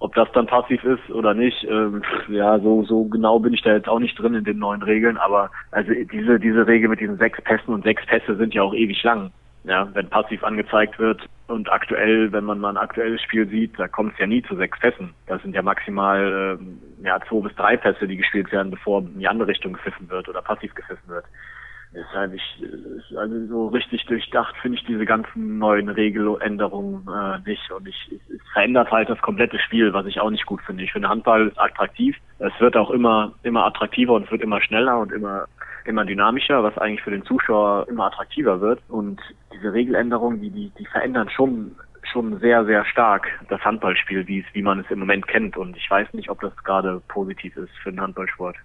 [0.00, 3.72] Ob das dann passiv ist oder nicht, ähm, ja, so, so genau bin ich da
[3.72, 7.16] jetzt auch nicht drin in den neuen Regeln, aber also diese, diese Regel mit diesen
[7.16, 9.32] sechs Pässen und sechs Pässe sind ja auch ewig lang.
[9.68, 13.86] Ja, wenn passiv angezeigt wird und aktuell, wenn man mal ein aktuelles Spiel sieht, da
[13.86, 15.12] kommt es ja nie zu sechs Pässen.
[15.26, 19.18] Das sind ja maximal ähm, ja, zwei bis drei Pässe, die gespielt werden, bevor in
[19.18, 21.26] die andere Richtung gepfiffen wird oder passiv gepfiffen wird.
[21.94, 22.64] Deshalb ich,
[23.16, 28.52] also so richtig durchdacht finde ich diese ganzen neuen Regeländerungen äh, nicht und ich, es
[28.52, 30.84] verändert halt das komplette Spiel, was ich auch nicht gut finde.
[30.84, 32.16] Ich finde Handball ist attraktiv.
[32.38, 35.46] Es wird auch immer immer attraktiver und es wird immer schneller und immer
[35.88, 38.80] immer dynamischer, was eigentlich für den Zuschauer immer attraktiver wird.
[38.88, 39.20] Und
[39.52, 41.74] diese Regeländerungen, die die die verändern schon
[42.12, 45.56] schon sehr, sehr stark das Handballspiel, wie es, wie man es im Moment kennt.
[45.56, 48.56] Und ich weiß nicht, ob das gerade positiv ist für den Handballsport.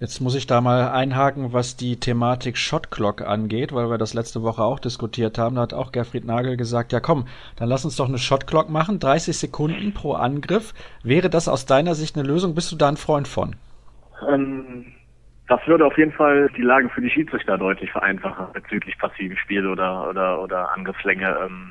[0.00, 4.42] Jetzt muss ich da mal einhaken, was die Thematik Shotclock angeht, weil wir das letzte
[4.42, 5.56] Woche auch diskutiert haben.
[5.56, 9.00] Da hat auch Gerfried Nagel gesagt, ja komm, dann lass uns doch eine Shotclock machen,
[9.00, 10.72] 30 Sekunden pro Angriff.
[11.02, 12.54] Wäre das aus deiner Sicht eine Lösung?
[12.54, 13.56] Bist du da ein Freund von?
[14.28, 14.86] Ähm,
[15.48, 19.66] das würde auf jeden Fall die Lage für die Schiedsrichter deutlich vereinfachen bezüglich passiven Spiel
[19.66, 21.36] oder, oder, oder Angriffslänge.
[21.44, 21.70] Ähm,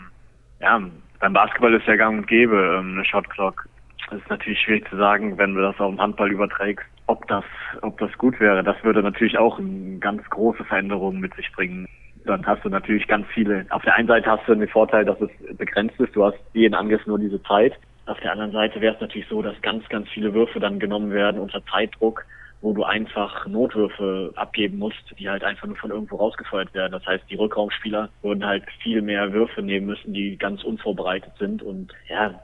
[0.60, 0.82] ja,
[1.20, 3.68] beim Basketball ist ja gang und gäbe ähm, eine Shotclock.
[4.10, 7.46] Das ist natürlich schwierig zu sagen, wenn du das auf den Handball überträgst ob das,
[7.82, 8.64] ob das gut wäre.
[8.64, 11.88] Das würde natürlich auch eine ganz große Veränderung mit sich bringen.
[12.26, 13.66] Dann hast du natürlich ganz viele.
[13.70, 16.16] Auf der einen Seite hast du den Vorteil, dass es begrenzt ist.
[16.16, 17.74] Du hast jeden Angriff nur diese Zeit.
[18.06, 21.12] Auf der anderen Seite wäre es natürlich so, dass ganz, ganz viele Würfe dann genommen
[21.12, 22.26] werden unter Zeitdruck,
[22.62, 26.92] wo du einfach Notwürfe abgeben musst, die halt einfach nur von irgendwo rausgefeuert werden.
[26.92, 31.62] Das heißt, die Rückraumspieler würden halt viel mehr Würfe nehmen müssen, die ganz unvorbereitet sind.
[31.62, 32.40] Und ja,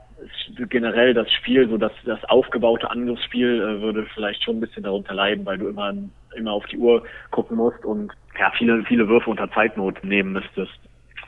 [0.69, 5.13] generell das Spiel, so das, das aufgebaute Angriffsspiel äh, würde vielleicht schon ein bisschen darunter
[5.13, 5.93] leiden, weil du immer,
[6.35, 10.73] immer auf die Uhr gucken musst und ja, viele, viele Würfe unter Zeitnot nehmen müsstest.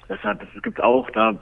[0.07, 1.38] Deshalb, es gibt auch da,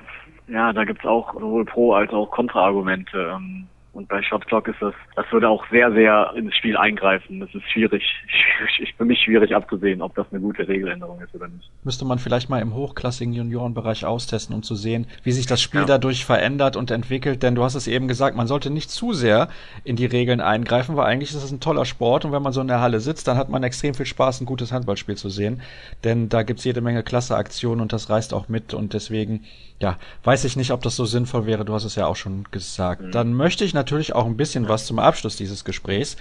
[0.47, 3.33] ja, da gibt's auch sowohl Pro- als auch Kontraargumente.
[3.35, 7.39] Ähm, und bei Shot Clock ist das, das würde auch sehr, sehr ins Spiel eingreifen.
[7.39, 11.47] Das ist schwierig, schwierig, für mich schwierig abzusehen, ob das eine gute Regeländerung ist oder
[11.47, 11.69] nicht.
[11.83, 15.81] Müsste man vielleicht mal im hochklassigen Juniorenbereich austesten, um zu sehen, wie sich das Spiel
[15.81, 15.85] ja.
[15.85, 17.43] dadurch verändert und entwickelt.
[17.43, 19.47] Denn du hast es eben gesagt, man sollte nicht zu sehr
[19.83, 22.61] in die Regeln eingreifen, weil eigentlich ist es ein toller Sport und wenn man so
[22.61, 25.61] in der Halle sitzt, dann hat man extrem viel Spaß, ein gutes Handballspiel zu sehen.
[26.03, 29.43] Denn da gibt's jede Menge klasse Aktionen und das reißt auch mit und deswegen
[29.79, 31.65] ja, weiß ich nicht, ob das so sinnvoll wäre.
[31.65, 33.01] Du hast es ja auch schon gesagt.
[33.01, 33.11] Mhm.
[33.11, 36.17] Dann möchte ich natürlich auch ein bisschen was zum Abschluss dieses Gesprächs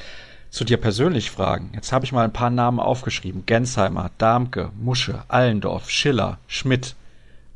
[0.51, 1.71] zu dir persönlich fragen.
[1.75, 3.47] Jetzt habe ich mal ein paar Namen aufgeschrieben.
[3.47, 6.95] Gensheimer, Darmke, Musche, Allendorf, Schiller, Schmidt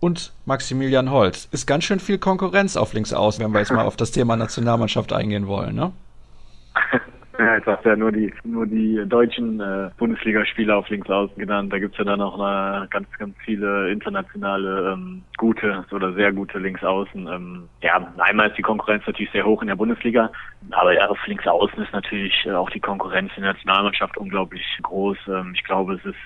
[0.00, 1.48] und Maximilian Holz.
[1.50, 4.36] Ist ganz schön viel Konkurrenz auf links aus, wenn wir jetzt mal auf das Thema
[4.36, 5.92] Nationalmannschaft eingehen wollen, ne?
[7.46, 11.36] Ja, jetzt hast du ja nur die nur die deutschen äh, Bundesligaspieler auf links außen
[11.36, 11.70] genannt.
[11.70, 16.58] Da gibt's ja dann auch eine, ganz, ganz viele internationale ähm, gute oder sehr gute
[16.58, 17.26] Linksaußen.
[17.26, 20.30] Ähm, ja, einmal ist die Konkurrenz natürlich sehr hoch in der Bundesliga,
[20.70, 24.64] aber ja, auf links außen ist natürlich äh, auch die Konkurrenz in der Nationalmannschaft unglaublich
[24.82, 25.18] groß.
[25.28, 26.16] Ähm, ich glaube, es ist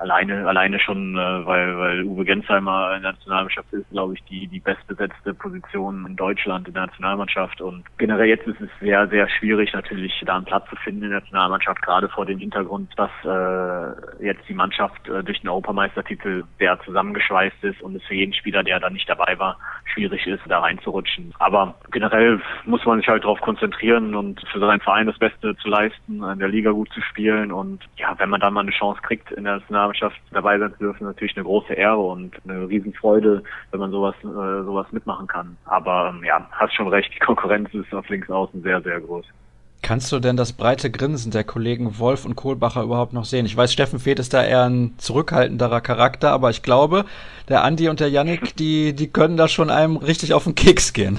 [0.00, 4.46] alleine, alleine schon, äh, weil, weil Uwe Gensheimer in der Nationalmannschaft ist, glaube ich, die,
[4.48, 7.60] die bestbesetzte Position in Deutschland in der Nationalmannschaft.
[7.60, 11.10] Und generell jetzt ist es sehr, sehr schwierig, natürlich da einen Platz zu finden in
[11.10, 16.44] der Nationalmannschaft, gerade vor dem Hintergrund, dass äh, jetzt die Mannschaft äh, durch den Europameistertitel
[16.58, 19.58] sehr zusammengeschweißt ist und es für jeden Spieler, der da nicht dabei war,
[19.92, 21.34] schwierig ist, da reinzurutschen.
[21.38, 25.68] Aber generell muss man sich halt darauf konzentrieren und für seinen Verein das Beste zu
[25.68, 27.52] leisten, in der Liga gut zu spielen.
[27.52, 30.72] Und ja, wenn man dann mal eine Chance kriegt in der Nationalmannschaft, Nationalmannschaft dabei sein
[30.72, 35.26] zu dürfen, natürlich eine große Ehre und eine Riesenfreude, wenn man sowas, äh, sowas mitmachen
[35.26, 35.56] kann.
[35.64, 39.26] Aber ähm, ja, hast schon recht, die Konkurrenz ist auf links außen sehr, sehr groß.
[39.82, 43.46] Kannst du denn das breite Grinsen der Kollegen Wolf und Kohlbacher überhaupt noch sehen?
[43.46, 47.06] Ich weiß, Steffen Feeth ist da eher ein zurückhaltenderer Charakter, aber ich glaube,
[47.48, 50.92] der Andi und der Yannick, die, die können da schon einem richtig auf den Keks
[50.92, 51.18] gehen.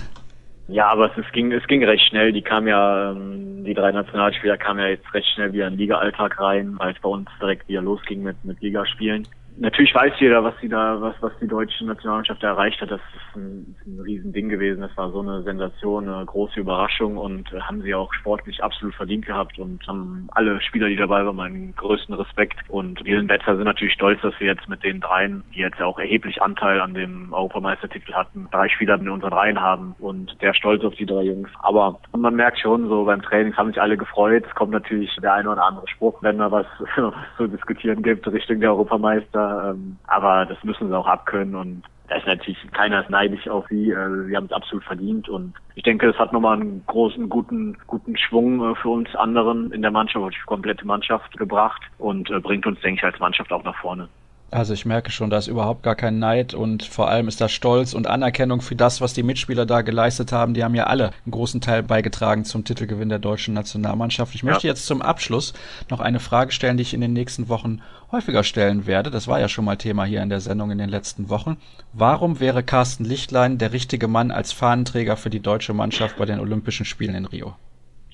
[0.72, 2.32] Ja, aber es, es, ging, es ging recht schnell.
[2.32, 5.80] Die kamen ja, ähm, die drei Nationalspieler kamen ja jetzt recht schnell wieder in den
[5.80, 9.28] Liga-Alltag rein, als bei uns direkt wieder losging mit, mit Ligaspielen
[9.62, 12.92] natürlich weiß jeder, was sie da, was, was die deutsche Nationalmannschaft erreicht hat.
[12.92, 14.82] Das ist ein, ein Riesending gewesen.
[14.82, 18.96] Das war so eine Sensation, eine große Überraschung und äh, haben sie auch sportlich absolut
[18.96, 22.58] verdient gehabt und haben alle Spieler, die dabei waren, meinen größten Respekt.
[22.68, 25.82] Und wir in Wetter sind natürlich stolz, dass wir jetzt mit den dreien, die jetzt
[25.82, 30.56] auch erheblich Anteil an dem Europameistertitel hatten, drei Spieler in unseren Reihen haben und sehr
[30.56, 31.50] stolz auf die drei Jungs.
[31.60, 34.44] Aber man merkt schon, so beim Training haben sich alle gefreut.
[34.48, 38.28] Es kommt natürlich der eine oder andere Spruch, wenn da was, was zu diskutieren gibt
[38.28, 43.02] Richtung der Europameister ähm, aber das müssen sie auch abkönnen und da ist natürlich keiner
[43.02, 43.90] ist neidisch auf sie.
[43.90, 47.78] Äh, sie haben es absolut verdient und ich denke, es hat nochmal einen großen, guten,
[47.88, 52.40] guten Schwung äh, für uns anderen in der Mannschaft, die komplette Mannschaft gebracht und äh,
[52.40, 54.10] bringt uns, denke ich, als Mannschaft auch nach vorne.
[54.52, 57.48] Also ich merke schon, da ist überhaupt gar kein Neid und vor allem ist da
[57.48, 60.54] Stolz und Anerkennung für das, was die Mitspieler da geleistet haben.
[60.54, 64.36] Die haben ja alle einen großen Teil beigetragen zum Titelgewinn der deutschen Nationalmannschaft.
[64.36, 64.74] Ich möchte ja.
[64.74, 65.54] jetzt zum Abschluss
[65.90, 67.82] noch eine Frage stellen, die ich in den nächsten Wochen
[68.12, 69.10] häufiger stellen werde.
[69.10, 71.56] Das war ja schon mal Thema hier in der Sendung in den letzten Wochen.
[71.94, 76.42] Warum wäre Carsten Lichtlein der richtige Mann als Fahnenträger für die deutsche Mannschaft bei den
[76.42, 77.56] Olympischen Spielen in Rio?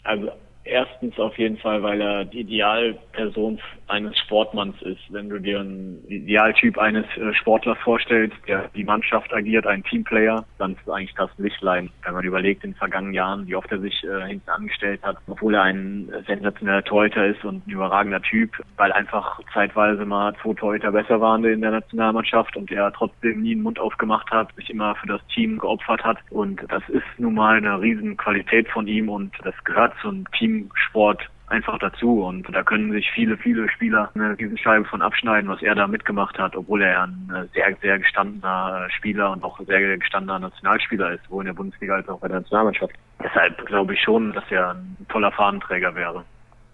[0.03, 0.29] Also
[0.67, 5.01] erstens auf jeden Fall, weil er die Idealperson eines Sportmanns ist.
[5.09, 10.45] Wenn du dir einen Idealtyp eines äh, Sportlers vorstellst, der die Mannschaft agiert, ein Teamplayer,
[10.57, 11.89] dann ist eigentlich das Lichtlein.
[12.03, 15.17] Wenn man überlegt in den vergangenen Jahren, wie oft er sich äh, hinten angestellt hat,
[15.27, 20.53] obwohl er ein sensationeller Torhüter ist und ein überragender Typ, weil einfach zeitweise mal zwei
[20.53, 24.69] Torhüter besser waren in der Nationalmannschaft und er trotzdem nie den Mund aufgemacht hat, sich
[24.69, 26.17] immer für das Team geopfert hat.
[26.29, 31.29] Und das ist nun mal eine riesen Qualität von ihm und das gehört zum Teamsport
[31.47, 32.23] einfach dazu.
[32.23, 36.37] Und da können sich viele, viele Spieler eine Riesenscheibe von abschneiden, was er da mitgemacht
[36.37, 41.23] hat, obwohl er ein äh, sehr, sehr gestandener Spieler und auch sehr gestandener Nationalspieler ist,
[41.25, 42.93] sowohl in der Bundesliga als auch bei der Nationalmannschaft.
[43.23, 46.23] Deshalb glaube ich schon, dass er ein toller Fahnenträger wäre.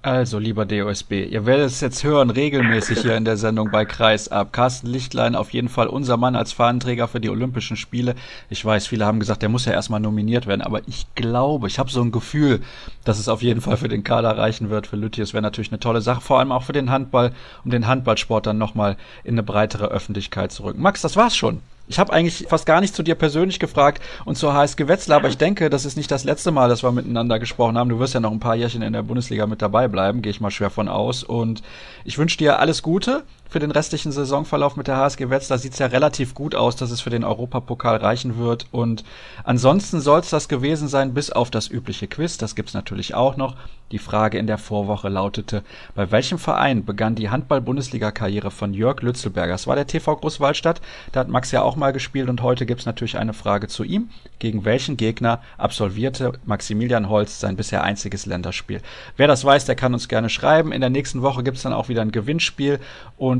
[0.06, 4.52] Also, lieber DOSB, ihr werdet es jetzt hören, regelmäßig hier in der Sendung bei Kreisab.
[4.52, 8.16] Carsten Lichtlein, auf jeden Fall unser Mann als Fahnenträger für die Olympischen Spiele.
[8.50, 11.80] Ich weiß, viele haben gesagt, der muss ja erstmal nominiert werden, aber ich glaube, ich
[11.80, 12.60] habe so ein Gefühl,
[13.06, 14.88] dass es auf jeden Fall für den Kader reichen wird.
[14.88, 17.32] Für Lütti, es wäre natürlich eine tolle Sache, vor allem auch für den Handball,
[17.64, 20.82] um den Handballsport dann nochmal in eine breitere Öffentlichkeit zu rücken.
[20.82, 21.62] Max, das war's schon.
[21.88, 25.28] Ich habe eigentlich fast gar nicht zu dir persönlich gefragt und zur HSG Wetzlar, aber
[25.28, 27.90] ich denke, das ist nicht das letzte Mal, dass wir miteinander gesprochen haben.
[27.90, 30.40] Du wirst ja noch ein paar Jährchen in der Bundesliga mit dabei bleiben, gehe ich
[30.40, 31.24] mal schwer von aus.
[31.24, 31.62] Und
[32.06, 33.24] ich wünsche dir alles Gute
[33.54, 36.90] für den restlichen Saisonverlauf mit der HSG Wetzlar sieht es ja relativ gut aus, dass
[36.90, 38.66] es für den Europapokal reichen wird.
[38.72, 39.04] Und
[39.44, 42.40] ansonsten soll es das gewesen sein, bis auf das übliche Quiz.
[42.40, 43.56] Das gibt's natürlich auch noch.
[43.92, 45.62] Die Frage in der Vorwoche lautete,
[45.94, 49.52] bei welchem Verein begann die Handball-Bundesliga-Karriere von Jörg Lützelberger?
[49.52, 50.82] Das war der TV Großwaldstadt.
[51.12, 54.10] Da hat Max ja auch mal gespielt und heute gibt's natürlich eine Frage zu ihm.
[54.40, 58.82] Gegen welchen Gegner absolvierte Maximilian Holz sein bisher einziges Länderspiel?
[59.16, 60.72] Wer das weiß, der kann uns gerne schreiben.
[60.72, 62.80] In der nächsten Woche gibt's dann auch wieder ein Gewinnspiel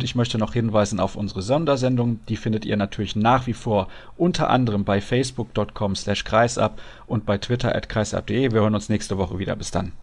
[0.04, 2.20] ich möchte noch hinweisen auf unsere Sondersendung.
[2.28, 3.88] Die findet ihr natürlich nach wie vor
[4.18, 8.52] unter anderem bei facebook.com slash kreisab und bei twitter at kreisab.de.
[8.52, 9.56] Wir hören uns nächste Woche wieder.
[9.56, 9.94] Bis dann.